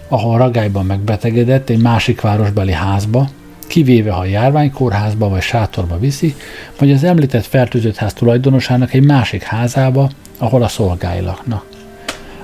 [0.08, 3.28] ahol ragályban megbetegedett egy másik városbeli házba,
[3.72, 6.34] kivéve ha járványkórházba vagy sátorba viszi,
[6.78, 11.64] vagy az említett fertőzött ház tulajdonosának egy másik házába, ahol a szolgái laknak.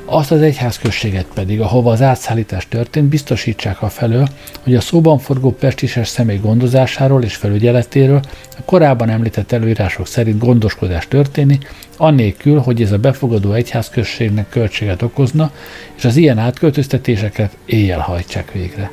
[0.05, 4.29] Azt az egyházközséget pedig, ahova az átszállítás történt, biztosítsák a felől,
[4.63, 8.21] hogy a szóban forgó pestises személy gondozásáról és felügyeletéről
[8.59, 15.51] a korábban említett előírások szerint gondoskodás történik, annélkül, hogy ez a befogadó egyházközségnek költséget okozna,
[15.97, 18.91] és az ilyen átköltöztetéseket éjjel hajtsák végre.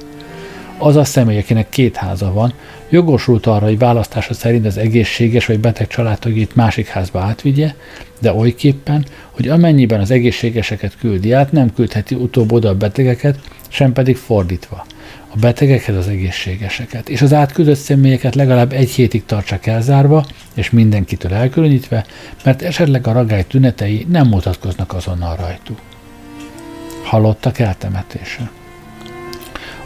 [0.77, 2.53] Az a személy, akinek két háza van,
[2.89, 7.73] jogosult arra, hogy választása szerint az egészséges vagy beteg családtagjét másik házba átvigye,
[8.19, 13.93] de olyképpen, hogy amennyiben az egészségeseket küldi át, nem küldheti utóbb oda a betegeket, sem
[13.93, 14.85] pedig fordítva.
[15.27, 21.33] A betegeket az egészségeseket, és az átküldött személyeket legalább egy hétig tartsak elzárva, és mindenkitől
[21.33, 22.05] elkülönítve,
[22.43, 25.79] mert esetleg a ragály tünetei nem mutatkoznak azonnal rajtuk.
[27.03, 28.49] Halottak eltemetése.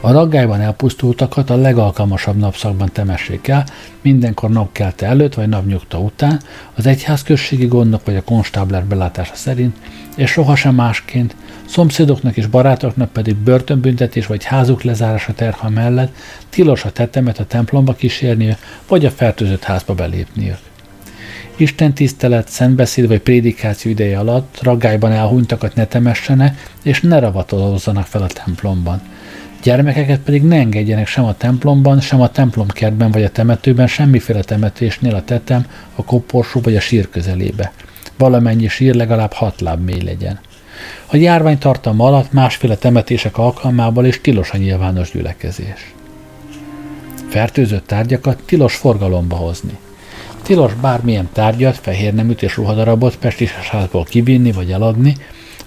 [0.01, 3.65] A raggályban elpusztultakat a legalkalmasabb napszakban temessék el,
[4.01, 6.41] mindenkor napkelte előtt vagy napnyugta után,
[6.75, 9.75] az egyházközségi gondok vagy a konstábler belátása szerint,
[10.15, 11.35] és sohasem másként,
[11.65, 16.15] szomszédoknak és barátoknak pedig börtönbüntetés vagy házuk lezárása terha mellett
[16.49, 18.57] tilos a tetemet a templomba kísérnie,
[18.87, 20.57] vagy a fertőzött házba belépniük.
[21.55, 28.21] Isten tisztelet, szentbeszéd vagy prédikáció ideje alatt raggályban elhunytakat ne temessene, és ne ravatolozzanak fel
[28.21, 29.01] a templomban–
[29.63, 35.15] Gyermekeket pedig ne engedjenek sem a templomban, sem a templomkertben vagy a temetőben, semmiféle temetésnél
[35.15, 37.71] a tetem, a koporsó vagy a sír közelébe.
[38.17, 40.39] Valamennyi sír legalább hat láb mély legyen.
[41.05, 45.93] A járvány tartalma alatt másféle temetések alkalmából is tilos a nyilvános gyülekezés.
[47.29, 49.77] Fertőzött tárgyakat tilos forgalomba hozni.
[50.41, 55.15] Tilos bármilyen tárgyat, fehér neműt és ruhadarabot pestises házból kivinni vagy eladni,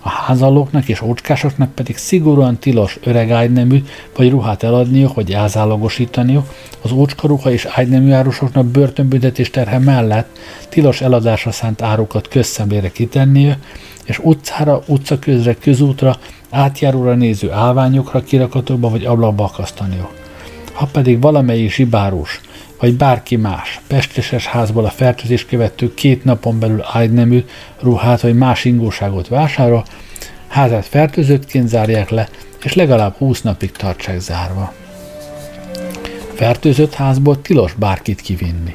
[0.03, 3.83] a házalóknak és ócskásoknak pedig szigorúan tilos öreg ágynemű
[4.17, 10.39] vagy ruhát eladniuk vagy elzálogosítaniuk, az ócskaruha és ágynemű árusoknak börtönbüntetés terhe mellett
[10.69, 13.57] tilos eladásra szánt árukat közszemlére kitenniük,
[14.05, 16.17] és utcára, utcaközre, közútra,
[16.51, 20.15] átjáróra néző állványokra, kirakatokba vagy ablakba akasztaniuk.
[20.73, 22.41] Ha pedig valamelyik zsibárus,
[22.83, 27.45] vagy bárki más pesteses házból a fertőzés követő két napon belül ágynemű,
[27.81, 29.85] ruhát vagy más ingóságot vásárol,
[30.49, 32.29] házát fertőzöttként zárják le,
[32.63, 34.73] és legalább 20 napig tartsák zárva.
[36.35, 38.73] Fertőzött házból tilos bárkit kivinni.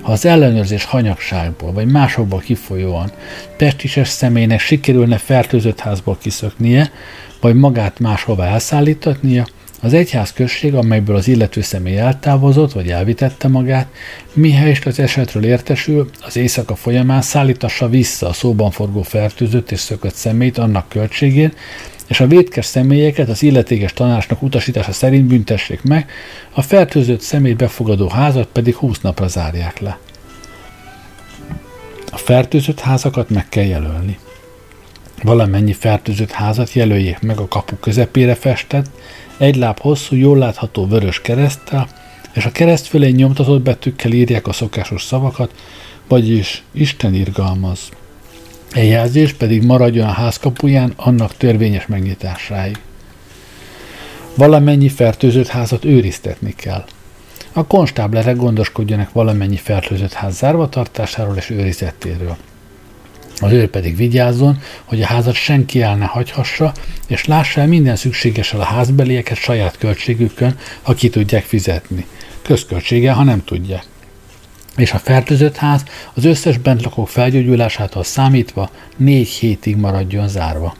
[0.00, 3.10] Ha az ellenőrzés hanyagságból vagy másokból kifolyóan
[3.56, 6.90] pestises személynek sikerülne fertőzött házból kiszöknie,
[7.40, 9.46] vagy magát máshova elszállítatnia,
[9.80, 13.86] az egyház község, amelyből az illető személy eltávozott vagy elvitette magát,
[14.32, 20.14] mihelyest az esetről értesül, az éjszaka folyamán szállítassa vissza a szóban forgó fertőzött és szökött
[20.14, 21.52] szemét annak költségén,
[22.06, 26.10] és a vétkes személyeket az illetékes tanácsnak utasítása szerint büntessék meg,
[26.50, 29.98] a fertőzött személy befogadó házat pedig 20 napra zárják le.
[32.10, 34.18] A fertőzött házakat meg kell jelölni.
[35.22, 38.86] Valamennyi fertőzött házat jelöljék meg a kapu közepére festett,
[39.36, 41.88] egy láb hosszú, jól látható vörös kereszttel,
[42.32, 45.54] és a kereszt fölé nyomtatott betűkkel írják a szokásos szavakat,
[46.08, 47.80] vagyis Isten irgalmaz.
[48.72, 52.78] Egy jelzés pedig maradjon a házkapuján annak törvényes megnyitásáig.
[54.34, 56.84] Valamennyi fertőzött házat őriztetni kell.
[57.52, 62.36] A konstáblerek gondoskodjanak valamennyi fertőzött ház zárva tartásáról és őrizettéről.
[63.40, 66.72] Az őr pedig vigyázzon, hogy a házat senki el ne hagyhassa,
[67.06, 72.06] és lássa el minden szükségessel a házbelieket saját költségükön, ha ki tudják fizetni.
[72.42, 73.84] Közköltsége, ha nem tudják.
[74.76, 80.74] És a fertőzött ház az összes bentlakók felgyógyulásától számítva négy hétig maradjon zárva.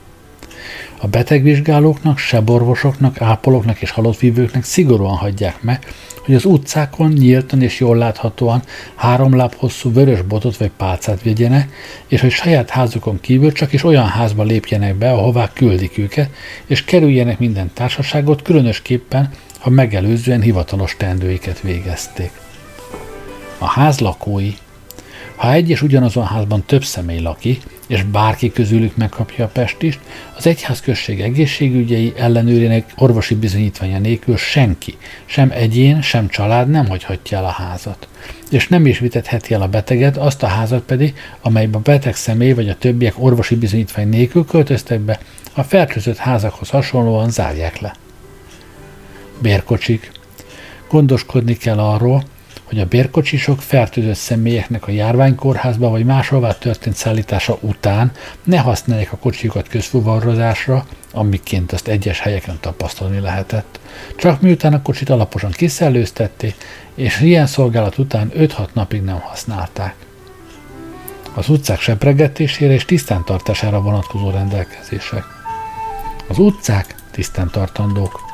[0.99, 5.87] A betegvizsgálóknak, seborvosoknak, ápolóknak és halottvívőknek szigorúan hagyják meg,
[6.27, 8.63] hogy az utcákon nyíltan és jól láthatóan
[8.95, 11.73] három láb hosszú vörös botot vagy pálcát vigyenek,
[12.07, 16.31] és hogy saját házukon kívül csak is olyan házba lépjenek be, ahová küldik őket,
[16.67, 22.31] és kerüljenek minden társaságot, különösképpen, ha megelőzően hivatalos teendőiket végezték.
[23.59, 24.55] A ház lakói
[25.37, 30.01] ha egy és ugyanazon házban több személy lakik, és bárki közülük megkapja a pestist,
[30.37, 37.45] az egyházközség egészségügyei ellenőrének orvosi bizonyítványa nélkül senki, sem egyén, sem család nem hagyhatja el
[37.45, 38.09] a házat.
[38.51, 42.53] És nem is vitetheti el a beteget, azt a házat pedig, amelyben a beteg személy
[42.53, 45.19] vagy a többiek orvosi bizonyítvány nélkül költöztek be,
[45.55, 47.95] a fertőzött házakhoz hasonlóan zárják le.
[49.39, 50.11] Bérkocsik.
[50.89, 52.25] Gondoskodni kell arról,
[52.67, 58.13] hogy a bérkocsisok fertőzött személyeknek a járványkórházba vagy máshová történt szállítása után
[58.45, 63.81] ne használják a kocsikat közfuvarozásra, amiként azt egyes helyeken tapasztalni lehetett.
[64.17, 66.55] Csak miután a kocsit alaposan kiszellőztették,
[66.95, 69.95] és ilyen szolgálat után 5-6 napig nem használták.
[71.35, 75.25] Az utcák sepregetésére és tisztántartására vonatkozó rendelkezések.
[76.29, 78.26] Az utcák tisztántartandók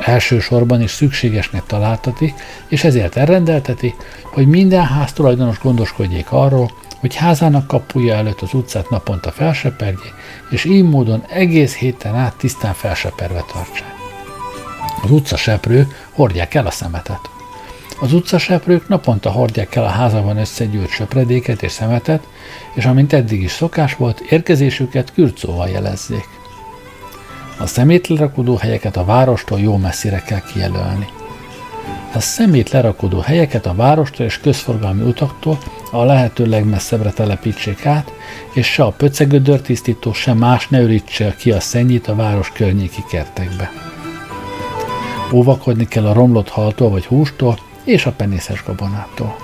[0.00, 2.34] elsősorban is szükségesnek találtatik,
[2.68, 8.90] és ezért elrendelteti, hogy minden ház tulajdonos gondoskodjék arról, hogy házának kapuja előtt az utcát
[8.90, 10.14] naponta felseperjék,
[10.50, 13.94] és így módon egész héten át tisztán felseperve tartsák.
[15.02, 17.20] Az utcaseprők hordják el a szemetet.
[18.00, 22.26] Az utcaseprők naponta hordják el a házában összegyűlt söpredéket és szemetet,
[22.74, 26.37] és amint eddig is szokás volt, érkezésüket kürcóval jelezzék.
[27.60, 31.06] A szemét lerakodó helyeket a várostól jó messzire kell kijelölni.
[32.14, 35.58] A szemét lerakodó helyeket a várostól és közforgalmi utaktól
[35.90, 38.12] a lehető legmesszebbre telepítsék át,
[38.52, 43.04] és se a pöcegödör tisztító, se más ne ürítse ki a szennyit a város környéki
[43.10, 43.70] kertekbe.
[45.32, 49.36] Óvakodni kell a romlott haltól vagy hústól és a penészes gabonától.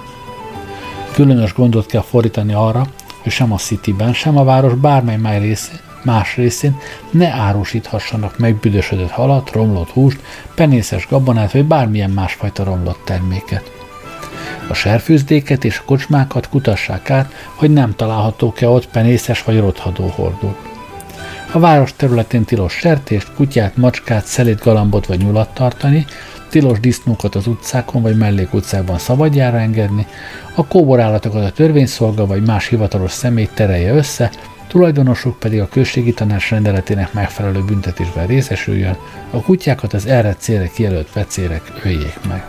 [1.12, 2.86] Különös gondot kell fordítani arra,
[3.22, 6.76] hogy sem a Cityben, sem a város bármely máj részén más részén
[7.10, 10.20] ne árusíthassanak megbüdösödött halat, romlott húst,
[10.54, 13.72] penészes gabonát vagy bármilyen másfajta romlott terméket.
[14.68, 20.72] A serfőzdéket és a kocsmákat kutassák át, hogy nem találhatók-e ott penészes vagy rothadó hordók.
[21.52, 26.06] A város területén tilos sertést, kutyát, macskát, szelét galambot vagy nyulat tartani,
[26.48, 30.06] tilos disznókat az utcákon vagy mellékutcákban szabadjára engedni,
[30.54, 34.30] a kóborállatokat a törvényszolga vagy más hivatalos személy terelje össze,
[34.74, 38.96] tulajdonosuk pedig a községi tanács rendeletének megfelelő büntetésben részesüljön,
[39.30, 42.46] a kutyákat az erre célra kijelölt vecérek öljék meg.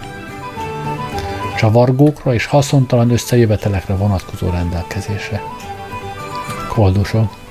[1.58, 5.42] Csavargókra és haszontalan összejövetelekre vonatkozó rendelkezése.
[6.70, 7.45] Koldusok.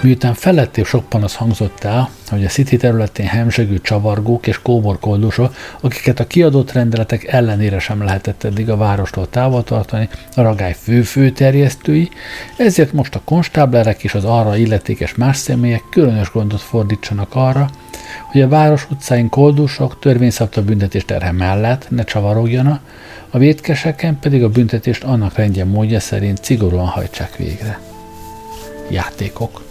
[0.00, 6.20] Miután felettébb sok panasz hangzott el, hogy a City területén hemzsegő csavargók és kóborkoldusok, akiket
[6.20, 12.08] a kiadott rendeletek ellenére sem lehetett eddig a várostól távol tartani, a ragály fő-fő terjesztői,
[12.56, 17.70] ezért most a konstáblerek és az arra illetékes más személyek különös gondot fordítsanak arra,
[18.26, 22.80] hogy a város utcáin koldusok törvényszabta büntetés terhe mellett ne csavarogjanak,
[23.30, 27.80] a vétkeseken pedig a büntetést annak rendje módja szerint szigorúan hajtsák végre.
[28.90, 29.66] Játékok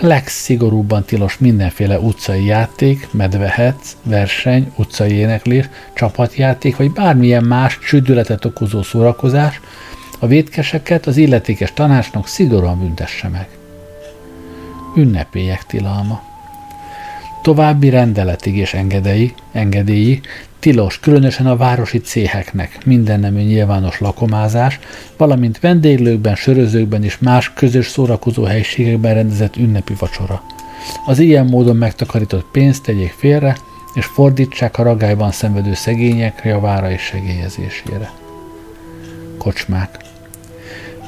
[0.00, 8.82] legszigorúbban tilos mindenféle utcai játék, medvehetsz, verseny, utcai éneklés, csapatjáték, vagy bármilyen más csüdületet okozó
[8.82, 9.60] szórakozás,
[10.18, 13.48] a vétkeseket az illetékes tanácsnak szigorúan büntesse meg.
[14.96, 16.29] Ünnepélyek tilalma.
[17.42, 20.20] További rendeletig és engedélyi, engedélyi
[20.58, 24.78] tilos, különösen a városi céheknek minden nemű nyilvános lakomázás,
[25.16, 30.42] valamint vendéglőkben, sörözőkben és más közös szórakozó helységekben rendezett ünnepi vacsora.
[31.06, 33.56] Az ilyen módon megtakarított pénzt tegyék félre,
[33.94, 38.10] és fordítsák a ragályban szenvedő szegények javára és segélyezésére.
[39.38, 39.98] Kocsmák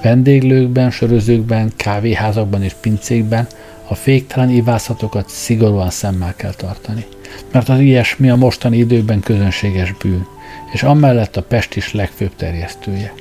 [0.02, 3.46] Vendéglőkben, sörözőkben, kávéházakban és pincékben
[3.88, 7.06] a féktelen ivászatokat szigorúan szemmel kell tartani,
[7.52, 10.26] mert az ilyesmi a mostani időkben közönséges bűn,
[10.72, 13.12] és amellett a Pest is legfőbb terjesztője.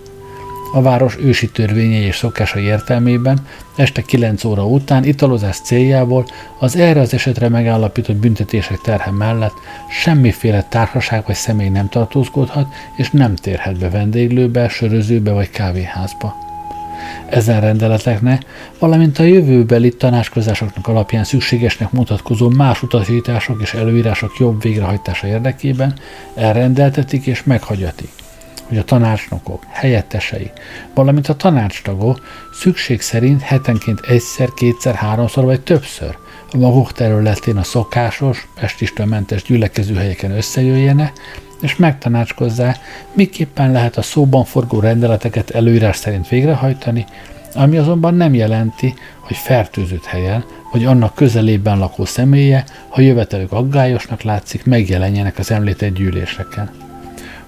[0.74, 3.40] A város ősi törvényei és szokásai értelmében
[3.76, 6.26] este 9 óra után italozás céljából
[6.60, 9.54] az erre az esetre megállapított büntetések terhe mellett
[9.90, 16.51] semmiféle társaság vagy személy nem tartózkodhat és nem térhet be vendéglőbe, sörözőbe vagy kávéházba
[17.30, 18.46] ezen rendeleteknek,
[18.80, 25.94] valamint a jövőbeli tanácskozásoknak alapján szükségesnek mutatkozó más utasítások és előírások jobb végrehajtása érdekében
[26.36, 28.10] elrendeltetik és meghagyatik,
[28.68, 30.52] hogy a tanácsnokok, helyettesei,
[30.94, 32.20] valamint a tanácstagok
[32.54, 36.18] szükség szerint hetenként egyszer, kétszer, háromszor vagy többször
[36.52, 41.12] a maguk területén a szokásos, pestistől mentes gyülekező helyeken összejöjjenek,
[41.62, 42.78] és megtanácskozzák,
[43.14, 47.06] miképpen lehet a szóban forgó rendeleteket előírás szerint végrehajtani,
[47.56, 54.22] ami azonban nem jelenti, hogy fertőzött helyen, vagy annak közelében lakó személye, ha jövetelük aggályosnak
[54.22, 56.91] látszik, megjelenjenek az említett gyűléseken.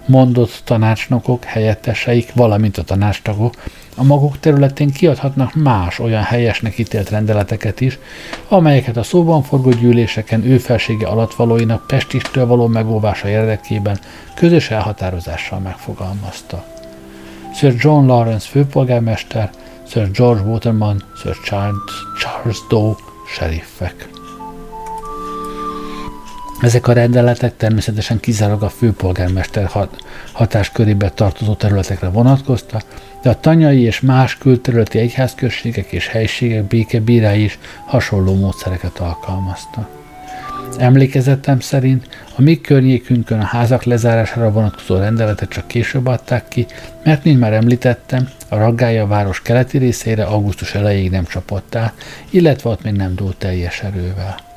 [0.06, 3.54] Mondott tanácsnokok, helyetteseik, valamint a tanácstagok
[3.96, 8.00] a maguk területén kiadhatnak más olyan helyesnek ítélt rendeleteket is,
[8.48, 14.00] amelyeket a szóban forgó gyűléseken ő felsége alattvalóinak pestistől való megóvása érdekében
[14.36, 16.66] közös elhatározással megfogalmazta.
[17.56, 19.50] Sir John Lawrence főpolgármester,
[19.88, 22.96] Sir George Waterman, Sir Charles, Charles Doe,
[23.28, 24.13] sheriffek.
[26.64, 29.96] Ezek a rendeletek természetesen kizárólag a főpolgármester hat,
[30.32, 32.84] hatáskörébe tartozó területekre vonatkoztak,
[33.22, 39.90] de a tanyai és más külterületi egyházközségek és helységek békebírái is hasonló módszereket alkalmaztak.
[40.78, 46.66] Emlékezetem szerint a mi környékünkön a házak lezárására vonatkozó rendeletet csak később adták ki,
[47.04, 51.94] mert, mint már említettem, a raggája város keleti részére augusztus elejéig nem csapott át,
[52.30, 54.52] illetve ott még nem dúlt teljes erővel.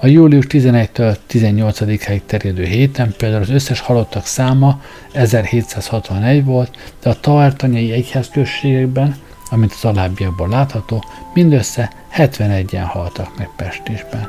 [0.00, 4.80] A július 11-től 18-ig terjedő héten például az összes halottak száma
[5.12, 9.16] 1761 volt, de a taártanyai egyházközségekben,
[9.50, 14.28] amint az alábbiakból látható, mindössze 71-en haltak meg Pestisben.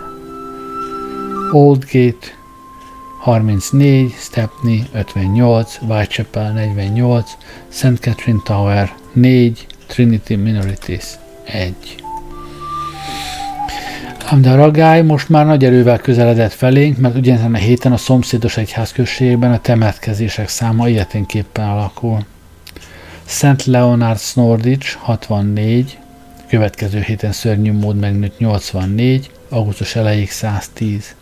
[1.52, 2.28] Oldgate
[3.20, 7.32] 34, Stepney 58, Whitechapel 48,
[7.68, 8.00] St.
[8.00, 11.06] Catherine Tower 4, Trinity Minorities
[11.46, 11.76] 1.
[14.30, 17.98] Ám de a ragály most már nagy erővel közeledett felénk, mert ugyanezen a héten a
[17.98, 22.26] szomszédos egyházközségben a temetkezések száma ilyeténképpen alakul.
[23.26, 25.98] Szent Leonard Snordics 64,
[26.48, 31.16] következő héten szörnyű mód megnőtt 84, augusztus elejéig 110.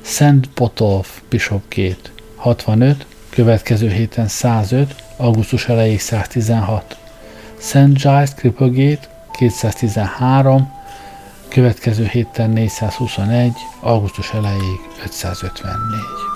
[0.00, 1.96] Szent Botolf Bishop 2
[2.34, 6.96] 65, következő héten 105, augusztus elejéig 116.
[7.56, 10.75] Szent Giles Cripplegate 213,
[11.48, 16.35] Következő héten 421, augusztus elejéig 554.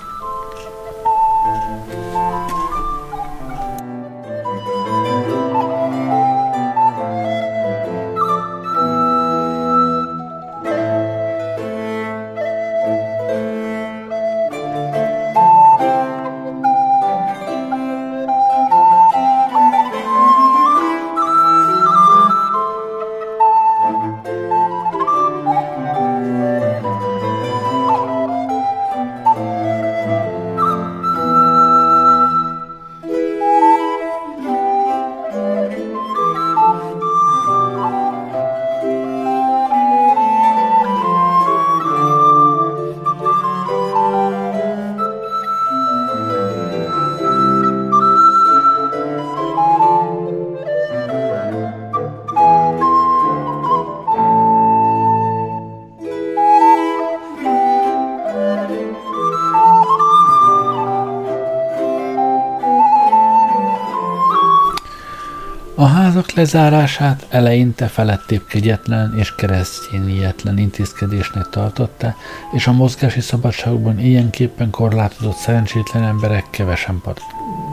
[66.35, 72.15] Lezárását eleinte felettébb kegyetlen és keresztényietlen intézkedésnek tartotta,
[72.51, 77.01] és a mozgási szabadságban ilyenképpen korlátozott szerencsétlen emberek kevesen,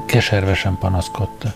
[0.06, 1.54] keservesen panaszkodtak.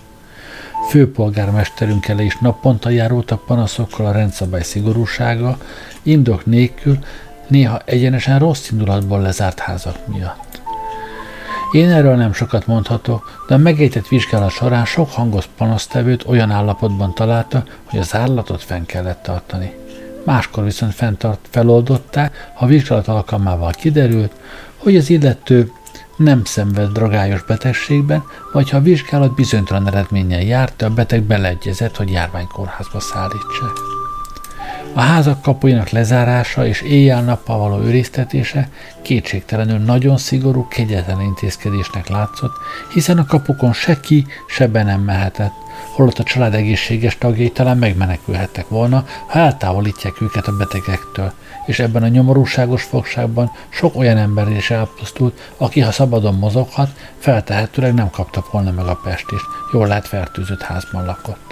[0.88, 5.58] Főpolgármesterünk elé is naponta járultak panaszokkal a rendszabály szigorúsága,
[6.02, 6.98] indok nélkül,
[7.46, 10.51] néha egyenesen rossz indulatból lezárt házak miatt.
[11.72, 17.14] Én erről nem sokat mondhatok, de a megejtett vizsgálat során sok hangos panasztevőt olyan állapotban
[17.14, 19.74] találta, hogy az állatot fenn kellett tartani.
[20.24, 24.32] Máskor viszont fenntart feloldották, ha a vizsgálat alkalmával kiderült,
[24.76, 25.72] hogy az illető
[26.16, 32.10] nem szenved dragályos betegségben, vagy ha a vizsgálat bizonytalan eredménnyel járt, a beteg beleegyezett, hogy
[32.10, 33.91] járványkórházba szállítsák.
[34.94, 38.68] A házak kapujának lezárása és éjjel-nappal való őriztetése
[39.02, 42.52] kétségtelenül nagyon szigorú, kegyetlen intézkedésnek látszott,
[42.92, 45.52] hiszen a kapukon se ki, se be nem mehetett,
[45.94, 51.32] holott a család egészséges tagjai talán megmenekülhettek volna, ha eltávolítják őket a betegektől,
[51.66, 56.88] és ebben a nyomorúságos fogságban sok olyan ember is elpusztult, aki ha szabadon mozoghat,
[57.18, 61.51] feltehetőleg nem kapta volna meg a pestést, jól lehet fertőzött házban lakott.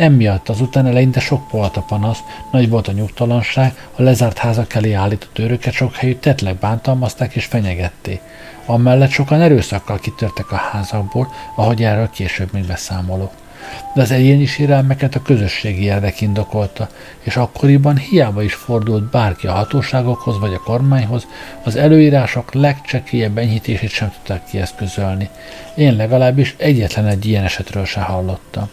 [0.00, 2.18] Emiatt azután eleinte sok volt a panasz,
[2.50, 7.44] nagy volt a nyugtalanság, a lezárt házak elé állított őröket sok helyütt tetleg bántalmazták és
[7.44, 8.20] fenyegették.
[8.66, 13.32] Amellett sokan erőszakkal kitörtek a házakból, ahogy erről később még beszámolok.
[13.94, 16.88] De az egyéni sérelmeket a közösségi érdek indokolta,
[17.22, 21.26] és akkoriban hiába is fordult bárki a hatóságokhoz vagy a kormányhoz,
[21.64, 25.28] az előírások legcsekélyebb enyhítését sem tudták kieszközölni.
[25.74, 28.68] Én legalábbis egyetlen egy ilyen esetről se hallottam.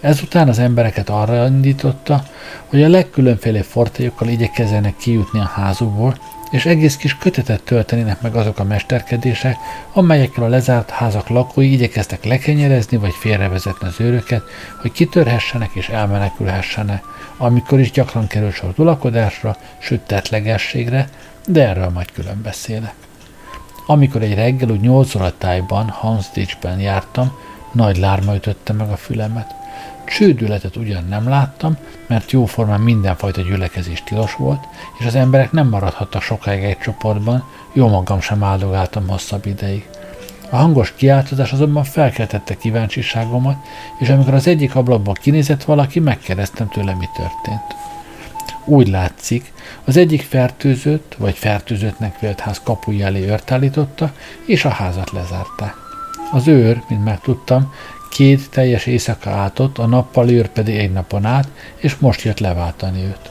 [0.00, 2.22] Ezután az embereket arra indította,
[2.66, 6.14] hogy a legkülönféle fortélyokkal igyekezzenek kijutni a házukból,
[6.50, 9.56] és egész kis kötetet töltenének meg azok a mesterkedések,
[9.92, 14.42] amelyekkel a lezárt házak lakói igyekeztek lekenyerezni vagy félrevezetni az őröket,
[14.80, 17.02] hogy kitörhessenek és elmenekülhessenek,
[17.36, 21.08] amikor is gyakran kerül sor tulakodásra, sőt tetlegességre,
[21.46, 22.94] de erről majd külön beszélek.
[23.86, 27.38] Amikor egy reggel úgy nyolc óra tájban, Hansdichben jártam,
[27.72, 29.54] nagy lárma ütötte meg a fülemet.
[30.08, 34.64] Csődületet ugyan nem láttam, mert jóformán mindenfajta gyülekezés tilos volt,
[34.98, 39.88] és az emberek nem maradhattak sokáig egy csoportban, jó magam sem áldogáltam hosszabb ideig.
[40.50, 43.56] A hangos kiáltozás azonban felkeltette kíváncsiságomat,
[43.98, 47.76] és amikor az egyik ablakból kinézett valaki, megkérdeztem tőle, mi történt.
[48.64, 49.52] Úgy látszik,
[49.84, 54.12] az egyik fertőzött, vagy fertőzöttnek vélt ház kapuja elé őrt állította,
[54.46, 55.74] és a házat lezárták.
[56.32, 57.72] Az őr, mint megtudtam,
[58.18, 63.02] Két teljes éjszaka átott, a nappal őr pedig egy napon át, és most jött leváltani
[63.02, 63.30] őt.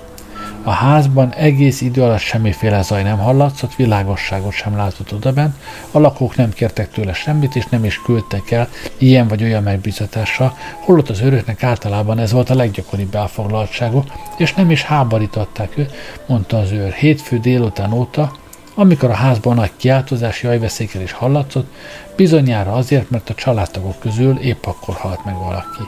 [0.64, 5.56] A házban egész idő alatt semmiféle zaj nem hallatszott, világosságot sem látott odabent,
[5.92, 10.58] a lakók nem kértek tőle semmit, és nem is küldtek el ilyen vagy olyan megbízatással,
[10.80, 14.06] holott az öröknek általában ez volt a leggyakoribb elfoglaltságuk,
[14.38, 15.94] és nem is háborították őt,
[16.28, 16.94] mondta az őr.
[16.94, 18.32] Hétfő délután óta
[18.80, 21.72] amikor a házban nagy kiáltozás, jajveszékelés hallatszott,
[22.16, 25.82] bizonyára azért, mert a családtagok közül épp akkor halt meg valaki.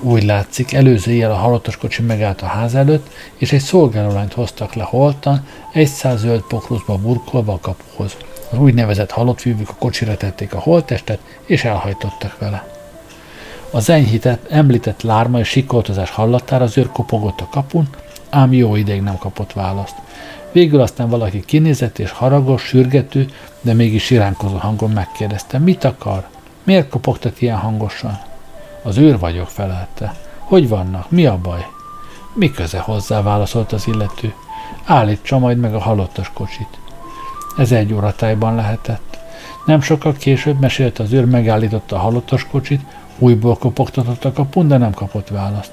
[0.00, 4.74] Úgy látszik, előző éjjel a halottos kocsi megállt a ház előtt, és egy szolgálólányt hoztak
[4.74, 8.16] le holtan, egy száz zöld pokruszba burkolva a kapuhoz.
[8.50, 12.68] Az úgynevezett halott fűvük a kocsira tették a holttestet, és elhajtottak vele.
[13.70, 17.88] Az enyhített, említett lárma és sikoltozás hallatára az őr kopogott a kapun,
[18.30, 19.94] ám jó ideig nem kapott választ.
[20.56, 23.28] Végül aztán valaki kinézett és haragos, sürgető,
[23.60, 26.28] de mégis siránkozó hangon megkérdezte, mit akar?
[26.62, 28.18] Miért kopogtat ilyen hangosan?
[28.82, 30.14] Az őr vagyok, felelte.
[30.38, 31.10] Hogy vannak?
[31.10, 31.66] Mi a baj?
[32.34, 34.34] Mi köze hozzá, válaszolt az illető.
[34.84, 36.78] Állítsa majd meg a halottas kocsit.
[37.56, 39.18] Ez egy óratájban lehetett.
[39.66, 42.80] Nem sokkal később mesélte az őr, megállította a halottas kocsit,
[43.18, 45.72] újból kopogtatott a kapun, de nem kapott választ.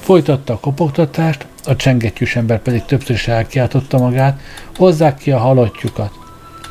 [0.00, 4.40] Folytatta a kopogtatást, a csengettyűs ember pedig többször is elkiáltotta magát,
[4.76, 6.10] hozzák ki a halottjukat.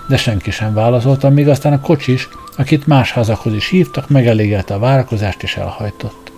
[0.07, 2.27] De senki sem válaszolta, míg aztán a kocsis,
[2.57, 6.31] akit más házakhoz is hívtak, megelégelte a várakozást és elhajtott.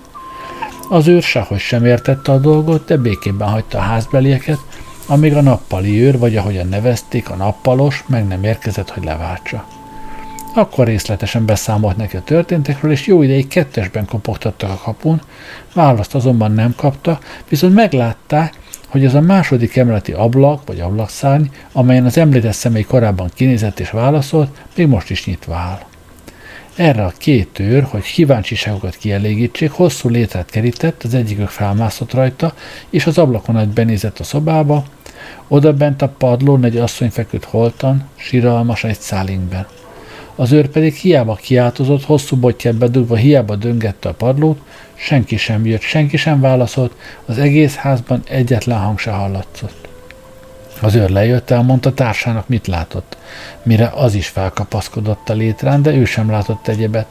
[0.90, 4.60] Az őr sehogy sem értette a dolgot, de békében hagyta a házbelieket,
[5.08, 9.77] amíg a nappali őr, vagy ahogyan nevezték, a nappalos, meg nem érkezett, hogy leváltsa.
[10.58, 15.22] Akkor részletesen beszámolt neki a történtekről, és jó ideig kettesben kopogtattak a kapun,
[15.74, 18.54] választ azonban nem kapta, viszont meglátták,
[18.88, 23.90] hogy ez a második emeleti ablak vagy ablakszárny, amelyen az említett személy korábban kinézett és
[23.90, 25.80] válaszolt, még most is nyitva áll.
[26.76, 32.54] Erre a két őr, hogy kíváncsiságokat kielégítsék, hosszú létrát kerített, az egyikük felmászott rajta,
[32.90, 34.86] és az ablakon át benézett a szobába,
[35.48, 39.68] oda bent a padlón egy asszony feküdt holtan, síralmas egy szálinkben.
[40.40, 44.60] Az őr pedig hiába kiáltozott, hosszú botját bedugva hiába döngette a padlót,
[44.96, 49.88] senki sem jött, senki sem válaszolt, az egész házban egyetlen hang se hallatszott.
[50.82, 53.18] Az őr lejött, elmondta társának, mit látott,
[53.64, 57.08] mire az is felkapaszkodott a létrán, de ő sem látott egyebet.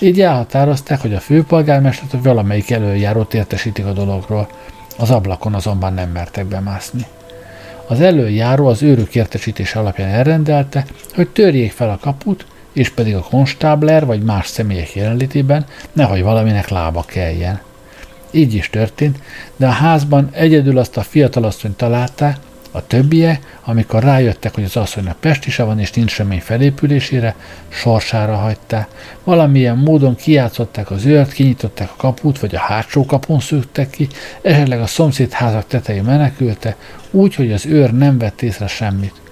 [0.00, 4.48] Így elhatározták, hogy a főpolgármestert vagy valamelyik előjárót értesítik a dologról.
[4.98, 7.06] Az ablakon azonban nem mertek bemászni.
[7.86, 13.20] Az előjáró az őrök értesítése alapján elrendelte, hogy törjék fel a kaput, és pedig a
[13.20, 17.60] konstábler vagy más személyek jelenlétében nehogy valaminek lába keljen.
[18.30, 19.18] Így is történt,
[19.56, 22.36] de a házban egyedül azt a fiatalasszonyt találták,
[22.76, 27.34] a többie, amikor rájöttek, hogy az asszonynak pestise van és nincs remény felépülésére,
[27.68, 28.88] sorsára hagyták.
[29.24, 34.08] Valamilyen módon kijátszották az őrt, kinyitották a kaput, vagy a hátsó kapun szűktek ki,
[34.42, 36.76] esetleg a szomszéd házak tetején menekülte,
[37.10, 39.23] úgy, hogy az őr nem vett észre semmit.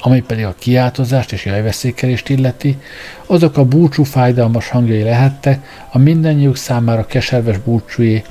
[0.00, 2.78] Ami pedig a kiáltozást és jajveszékelést illeti,
[3.26, 8.24] azok a búcsú fájdalmas hangjai lehettek a mindannyiuk számára keserves búcsújé,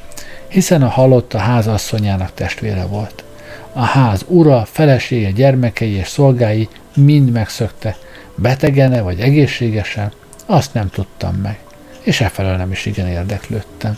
[0.47, 3.23] hiszen a halott a házasszonyának testvére volt.
[3.73, 7.97] A ház ura, felesége, gyermekei és szolgái mind megszökte,
[8.35, 10.11] betegene vagy egészségesen,
[10.45, 11.59] azt nem tudtam meg,
[12.01, 13.97] és efelől nem is igen érdeklődtem.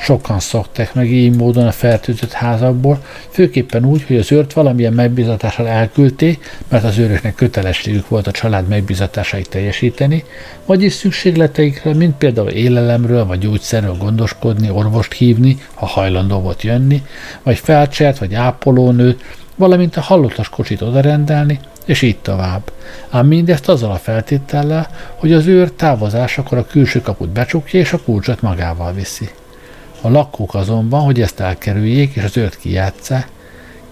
[0.00, 5.68] Sokan szokták meg így módon a fertőzött házakból, főképpen úgy, hogy az őrt valamilyen megbizatással
[5.68, 10.24] elküldték, mert az őröknek kötelességük volt a család megbizatásait teljesíteni,
[10.66, 17.02] vagyis szükségleteikre, mint például élelemről vagy gyógyszerről gondoskodni, orvost hívni, ha hajlandó volt jönni,
[17.42, 19.22] vagy felcsert vagy ápolónőt,
[19.56, 22.72] valamint a hallottas kocsit odarendelni, és így tovább.
[23.10, 28.00] Ám mindezt azzal a feltétellel, hogy az őr távozásakor a külső kaput becsukja és a
[28.04, 29.28] kulcsot magával viszi.
[30.00, 33.28] A lakók azonban, hogy ezt elkerüljék és az őrt kijátszák,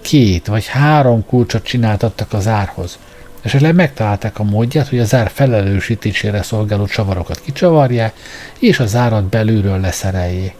[0.00, 2.98] két vagy három kulcsot csináltattak az árhoz.
[3.42, 8.14] Esetleg megtalálták a módját, hogy a zár felelősítésére szolgáló csavarokat kicsavarják,
[8.58, 10.54] és a zárat belülről leszereljék.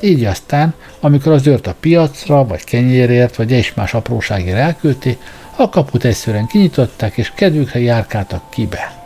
[0.00, 5.18] Így aztán, amikor az őrt a piacra, vagy kenyérért, vagy egy más apróságért elküldték,
[5.56, 9.03] a kaput egyszerűen kinyitották, és kedvükre járkáltak kibe.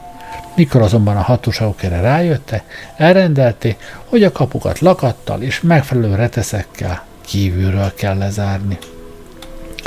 [0.59, 7.95] Mikor azonban a hatóságok erre rájöttek, elrendelték, hogy a kapukat lakattal és megfelelő reteszekkel kívülről
[7.95, 8.79] kell lezárni.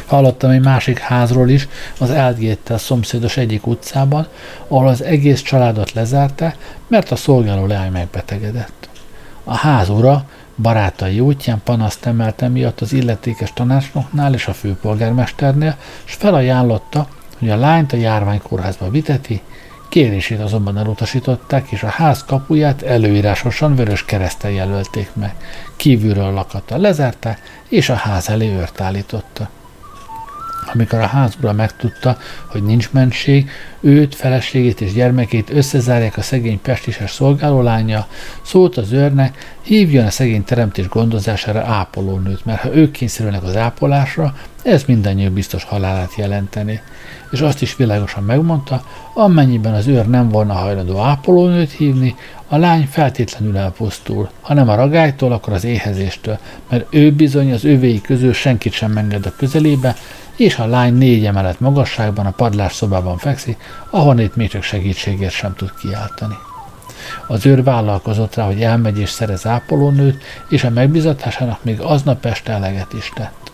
[0.06, 1.68] Hallottam egy másik házról is,
[2.00, 4.28] az Eldgéttel szomszédos egyik utcában,
[4.68, 6.54] ahol az egész családot lezárta,
[6.88, 8.90] mert a szolgáló leány megbetegedett.
[9.44, 16.14] A ház ura barátai útján panaszt emelte miatt az illetékes tanácsnoknál és a főpolgármesternél, és
[16.14, 17.08] felajánlotta,
[17.40, 19.42] hogy a lányt a járványkórházba viteti,
[19.92, 25.36] Kérését azonban elutasították, és a ház kapuját előírásosan vörös keresztel jelölték meg.
[25.76, 27.40] Kívülről lakata lezárták,
[27.70, 29.50] és a ház elé őrt állította.
[30.74, 33.50] Amikor a házura megtudta, hogy nincs mentség,
[33.80, 38.08] őt, feleségét és gyermekét összezárják a szegény pestises szolgálólánya,
[38.42, 44.36] szólt az őrnek, hívjon a szegény teremtés gondozására ápolónőt, mert ha ők kényszerülnek az ápolásra,
[44.64, 46.82] ez mindannyiuk biztos halálát jelenteni.
[47.32, 48.84] És azt is világosan megmondta,
[49.14, 52.16] amennyiben az őr nem volna hajlandó ápolónőt hívni,
[52.48, 56.38] a lány feltétlenül elpusztul, ha nem a ragálytól, akkor az éhezéstől,
[56.70, 59.96] mert ő bizony az övéi közül senkit sem enged a közelébe,
[60.42, 63.58] és a lány négy emelet magasságban a padlás szobában fekszik,
[63.90, 66.38] ahonnét még csak segítségért sem tud kiáltani.
[67.28, 72.52] Az őr vállalkozott rá, hogy elmegy és szerez ápolónőt, és a megbizatásának még aznap este
[72.52, 73.52] eleget is tett.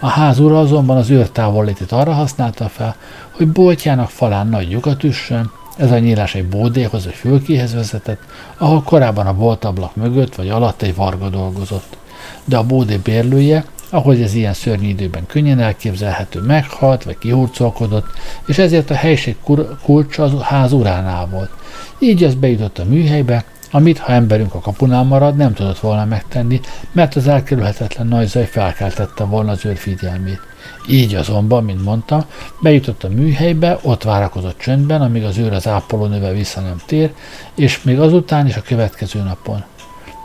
[0.00, 2.96] A ház ura azonban az őr távollétét arra használta fel,
[3.30, 8.20] hogy boltjának falán nagy lyukat üssön, ez a nyílás egy bódéhoz vagy fülkéhez vezetett,
[8.58, 11.96] ahol korábban a boltablak mögött vagy alatt egy varga dolgozott.
[12.44, 13.64] De a bódé bérlője
[13.94, 18.06] ahogy ez ilyen szörnyű időben könnyen elképzelhető, meghalt vagy kihurcolkodott,
[18.46, 19.36] és ezért a helység
[19.82, 21.50] kulcsa az ház uránál volt.
[21.98, 26.60] Így az bejutott a műhelybe, amit, ha emberünk a kapunál marad, nem tudott volna megtenni,
[26.92, 30.40] mert az elkerülhetetlen nagy zaj felkeltette volna az őr figyelmét.
[30.88, 32.24] Így azonban, mint mondtam,
[32.60, 37.12] bejutott a műhelybe, ott várakozott csöndben, amíg az őr az ápolónővel vissza nem tér,
[37.54, 39.64] és még azután is a következő napon.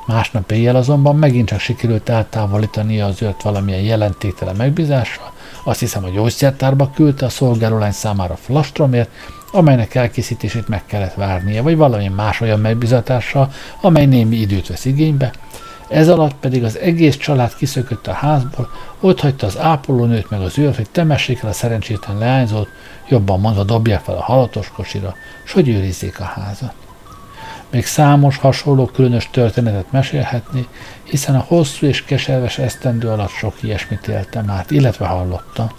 [0.10, 5.32] Másnap éjjel azonban megint csak sikerült eltávolítani az őrt valamilyen jelentéktelen megbízással,
[5.64, 9.10] azt hiszem a gyógyszertárba küldte a szolgálólány számára flastromért,
[9.52, 13.52] amelynek elkészítését meg kellett várnia, vagy valami más olyan megbizatással,
[13.82, 15.34] amely némi időt vesz igénybe.
[15.88, 20.58] Ez alatt pedig az egész család kiszökött a házból, ott hagyta az ápolónőt meg az
[20.58, 22.70] őrt, hogy temessék el a szerencsétlen leányzót,
[23.08, 26.74] jobban mondva dobják fel a halatos kocsira, s hogy őrizzék a házat.
[27.72, 30.68] Még számos hasonló különös történetet mesélhetni,
[31.04, 35.70] hiszen a hosszú és keserves esztendő alatt sok ilyesmit éltem át, illetve hallottam.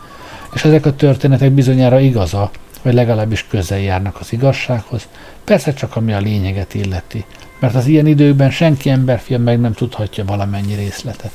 [0.55, 2.51] És ezek a történetek bizonyára igaza,
[2.83, 5.09] vagy legalábbis közel járnak az igazsághoz,
[5.45, 7.25] persze csak ami a lényeget illeti,
[7.61, 11.33] mert az ilyen időkben senki emberfia meg nem tudhatja valamennyi részletet.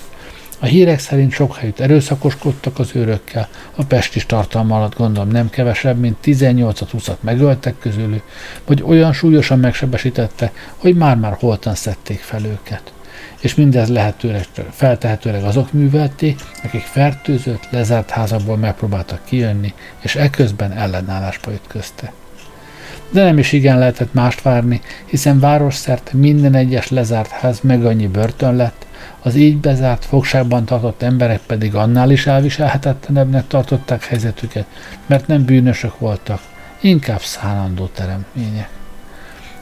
[0.66, 5.99] A hírek szerint sok helyütt erőszakoskodtak az őrökkel, a pestis tartalma alatt gondolom nem kevesebb,
[5.99, 8.24] mint 18-20-at megöltek közülük,
[8.66, 12.93] vagy olyan súlyosan megsebesítette, hogy már-már holtan szedték fel őket.
[13.39, 21.51] És mindez lehetőleg, feltehetőleg azok művelték, akik fertőzött, lezárt házakból megpróbáltak kijönni, és eközben ellenállásba
[21.51, 22.11] ütköztek.
[23.09, 27.86] De nem is igen lehetett mást várni, hiszen város szerte minden egyes lezárt ház meg
[27.86, 28.84] annyi börtön lett,
[29.22, 34.66] az így bezárt, fogságban tartott emberek pedig annál is elviselhetetlenebbnek tartották helyzetüket,
[35.06, 36.41] mert nem bűnösök voltak,
[36.80, 38.70] inkább szállandó teremtmények.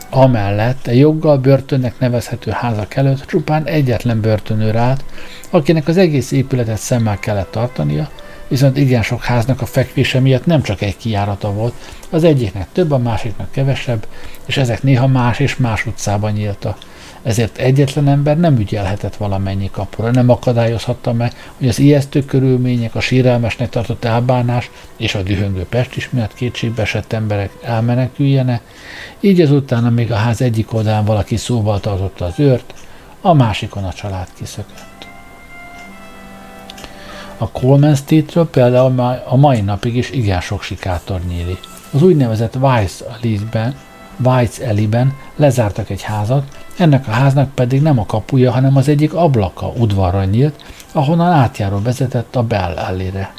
[0.10, 5.04] Amellett egy joggal börtönnek nevezhető házak előtt csupán egyetlen börtönőr állt,
[5.50, 8.10] akinek az egész épületet szemmel kellett tartania,
[8.48, 11.74] viszont igen sok háznak a fekvése miatt nem csak egy kijárata volt,
[12.10, 14.06] az egyiknek több, a másiknak kevesebb,
[14.46, 16.78] és ezek néha más és más utcában nyíltak,
[17.24, 23.00] ezért egyetlen ember nem ügyelhetett valamennyi kapura, nem akadályozhatta meg, hogy az ijesztő körülmények, a
[23.00, 28.62] sírelmesnek tartott elbánás és a dühöngő pestis miatt kétségbe esett emberek elmeneküljenek,
[29.20, 32.74] így azután, amíg a ház egyik oldalán valaki szóval tartotta az őrt,
[33.22, 35.08] a másikon a család kiszökött.
[37.38, 41.60] A Coleman Streetről például a mai napig is igen sok sikátor nyílik.
[41.92, 43.76] Az úgynevezett Alley-ben,
[44.18, 49.14] Vice Alley-ben lezártak egy házat, ennek a háznak pedig nem a kapuja, hanem az egyik
[49.14, 53.34] ablaka udvarra nyílt, ahonnan átjáró vezetett a Bell ellére.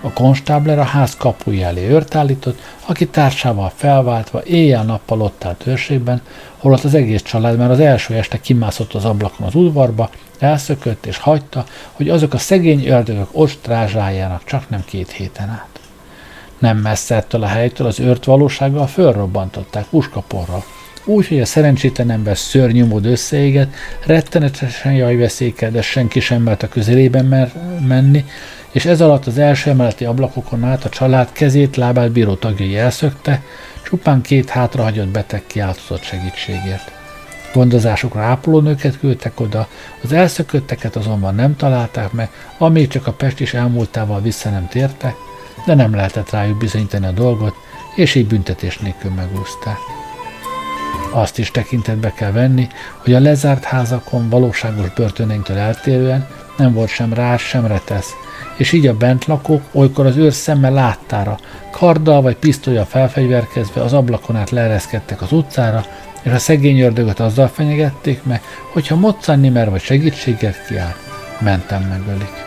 [0.00, 6.20] A konstábler a ház kapuja elé őrt állított, aki társával felváltva éjjel-nappal ott állt őrségben,
[6.58, 11.16] holott az egész család már az első este kimászott az ablakon az udvarba, elszökött és
[11.16, 15.80] hagyta, hogy azok a szegény ördögök ostrázsájának csak nem két héten át.
[16.58, 20.64] Nem messze ettől a helytől az őrt valósággal fölrobbantották puskaporral,
[21.04, 23.74] úgy, hogy a szerencsétlen ember szörnyű mód összeéget,
[24.06, 27.54] rettenetesen jajveszékel, de senki sem mert a közelében mer-
[27.86, 28.24] menni,
[28.70, 33.42] és ez alatt az első emeleti ablakokon át a család kezét, lábát bíró tagjai elszökte,
[33.84, 36.92] csupán két hátrahagyott beteg kiáltozott segítségért.
[37.52, 39.68] Gondozásukra ápolónőket küldtek oda,
[40.02, 45.14] az elszökötteket azonban nem találták meg, amíg csak a pest is elmúltával vissza nem tértek,
[45.66, 47.54] de nem lehetett rájuk bizonyítani a dolgot,
[47.96, 50.03] és így büntetés nélkül megúzták.
[51.14, 57.12] Azt is tekintetbe kell venni, hogy a lezárt házakon valóságos börtöneinktől eltérően nem volt sem
[57.12, 58.10] rás, sem retesz,
[58.56, 61.38] és így a bentlakók olykor az őr szemmel láttára,
[61.70, 65.84] karddal vagy pisztolya felfegyverkezve az ablakon át leereszkedtek az utcára,
[66.22, 68.42] és a szegény ördögöt azzal fenyegették meg,
[68.72, 70.94] hogyha moccanni mer vagy segítséget kiáll,
[71.40, 72.44] mentem megölik.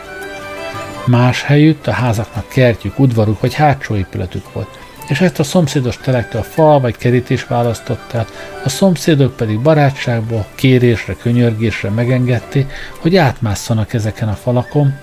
[1.06, 4.77] Más helyütt a házaknak kertjük, udvaruk vagy hátsó épületük volt,
[5.08, 8.26] és ezt a szomszédos telektől fal vagy kerítés választott el,
[8.64, 14.94] a szomszédok pedig barátságból, kérésre, könyörgésre megengedték, hogy átmásszanak ezeken a falakon,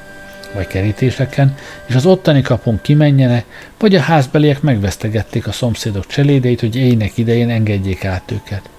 [0.54, 3.46] vagy kerítéseken, és az ottani kapun kimenjenek,
[3.80, 8.70] vagy a házbeliek megvesztegették a szomszédok cselédeit, hogy éjnek idején engedjék át őket.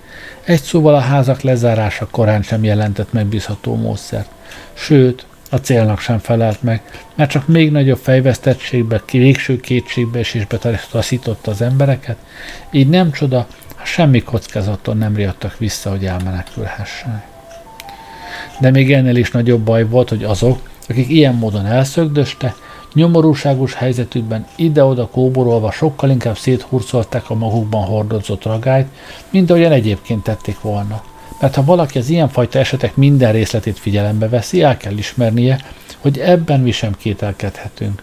[0.45, 4.29] Egy szóval a házak lezárása korán sem jelentett megbízható módszert.
[4.72, 6.82] Sőt, a célnak sem felelt meg,
[7.14, 12.16] mert csak még nagyobb fejvesztettségbe, végső kétségbe és is betaszította az embereket,
[12.70, 17.26] így nem csoda, ha semmi kockázaton nem riadtak vissza, hogy elmenekülhessenek.
[18.61, 22.55] De még ennél is nagyobb baj volt, hogy azok, akik ilyen módon elszögdöste,
[22.94, 28.86] nyomorúságos helyzetükben ide-oda kóborolva sokkal inkább széthurcolták a magukban hordozott ragályt,
[29.30, 31.03] mint ahogyan egyébként tették volna–
[31.41, 35.61] mert ha valaki az ilyenfajta esetek minden részletét figyelembe veszi, el kell ismernie,
[35.99, 38.03] hogy ebben mi sem kételkedhetünk,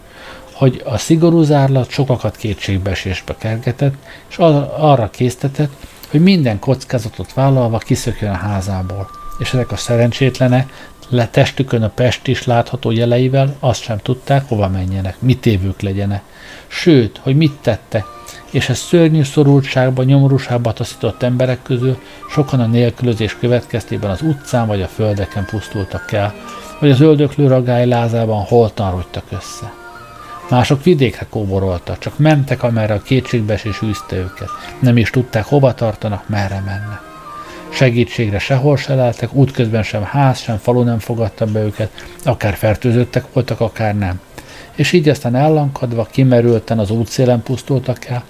[0.54, 3.94] hogy a szigorú zárlat sokakat kétségbeesésbe kergetett,
[4.30, 4.38] és
[4.78, 5.72] arra késztetett,
[6.10, 9.10] hogy minden kockázatot vállalva kiszökjön a házából.
[9.40, 10.74] És ezek a szerencsétlenek
[11.10, 16.24] le testükön a pest is látható jeleivel azt sem tudták, hova menjenek, mit évők legyenek.
[16.68, 18.06] Sőt, hogy mit tettek,
[18.54, 21.98] és ez szörnyű szorultságba, nyomorúságba taszított emberek közül
[22.30, 26.34] sokan a nélkülözés következtében az utcán vagy a földeken pusztultak el,
[26.80, 29.74] vagy az öldöklő ragály lázában holtan rogytak össze.
[30.50, 34.50] Mások vidékre kóboroltak, csak mentek, amerre a kétségbeesés űzte őket.
[34.80, 37.02] Nem is tudták, hova tartanak, merre mennek.
[37.70, 41.92] Segítségre sehol se leltek, útközben sem ház, sem falu nem fogadta be őket,
[42.24, 44.20] akár fertőzöttek voltak, akár nem
[44.76, 48.24] és így aztán ellankadva, kimerülten az útszélen pusztultak el,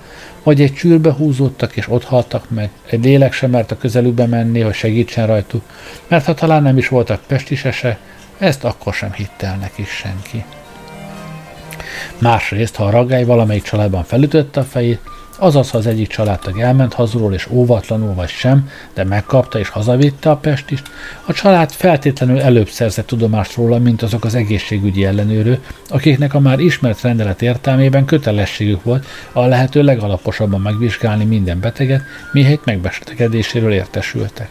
[0.44, 4.60] vagy egy csűrbe húzódtak és ott haltak meg, egy lélek sem mert a közelükbe menni,
[4.60, 5.64] hogy segítsen rajtuk,
[6.08, 7.98] mert ha talán nem is voltak pestisese,
[8.38, 10.44] ezt akkor sem hitte el neki senki.
[12.18, 15.00] Másrészt, ha a ragály valamelyik családban felütötte a fejét,
[15.44, 20.30] Azaz, ha az egyik családtag elment hazulról és óvatlanul vagy sem, de megkapta és hazavitte
[20.30, 20.84] a pestist,
[21.26, 26.60] a család feltétlenül előbb szerzett tudomást róla, mint azok az egészségügyi ellenőrő, akiknek a már
[26.60, 34.50] ismert rendelet értelmében kötelességük volt a lehető legalaposabban megvizsgálni minden beteget, mihelyt megbetegedéséről értesültek.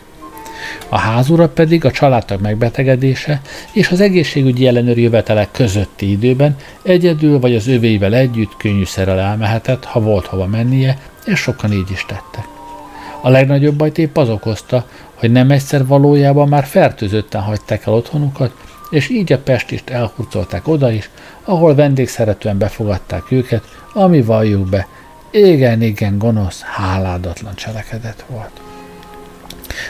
[0.88, 3.40] A házura pedig a családtag megbetegedése
[3.72, 10.00] és az egészségügyi ellenőr jövetelek közötti időben egyedül vagy az övéivel együtt könnyűszerrel elmehetett, ha
[10.00, 12.44] volt hova mennie, és sokan így is tettek.
[13.20, 18.52] A legnagyobb bajt épp az okozta, hogy nem egyszer valójában már fertőzötten hagyták el otthonukat,
[18.90, 21.10] és így a pestist elhurcolták oda is,
[21.44, 24.86] ahol vendégszeretően befogadták őket, ami valljuk be,
[25.30, 28.71] igen, igen gonosz, háládatlan cselekedet volt.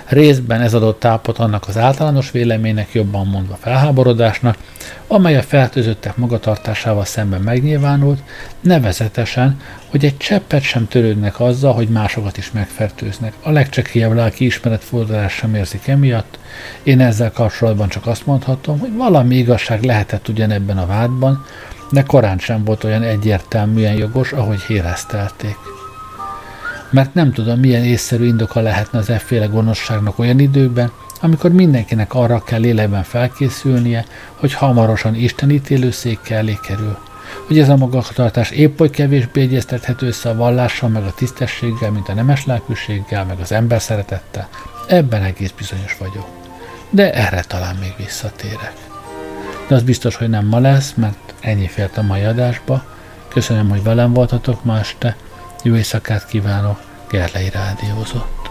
[0.06, 4.56] Részben ez adott tápot annak az általános véleménynek, jobban mondva felháborodásnak,
[5.06, 8.22] amely a fertőzöttek magatartásával szemben megnyilvánult,
[8.60, 9.60] nevezetesen,
[9.90, 13.32] hogy egy cseppet sem törődnek azzal, hogy másokat is megfertőznek.
[13.42, 16.38] A legcsekélyebb lelki ismeretfordulás sem érzik emiatt.
[16.82, 21.44] Én ezzel kapcsolatban csak azt mondhatom, hogy valami igazság lehetett ugyan ebben a vádban,
[21.90, 25.56] de korán sem volt olyan egyértelműen jogos, ahogy híreztelték
[26.92, 30.90] mert nem tudom, milyen észszerű indoka lehetne az efféle gonoszságnak olyan időkben,
[31.20, 36.98] amikor mindenkinek arra kell lélekben felkészülnie, hogy hamarosan Isten ítélőszékkel elé kerül.
[37.46, 42.08] Hogy ez a magatartás épp oly kevésbé egyeztethető össze a vallással, meg a tisztességgel, mint
[42.08, 44.48] a nemes lelkűséggel, meg az ember szeretettel,
[44.88, 46.26] ebben egész bizonyos vagyok.
[46.90, 48.72] De erre talán még visszatérek.
[49.68, 52.84] De az biztos, hogy nem ma lesz, mert ennyi fért a mai adásba.
[53.28, 55.16] Köszönöm, hogy velem voltatok ma este,
[55.62, 58.41] jó éjszakát kívánok, Gerlei Rádiózott.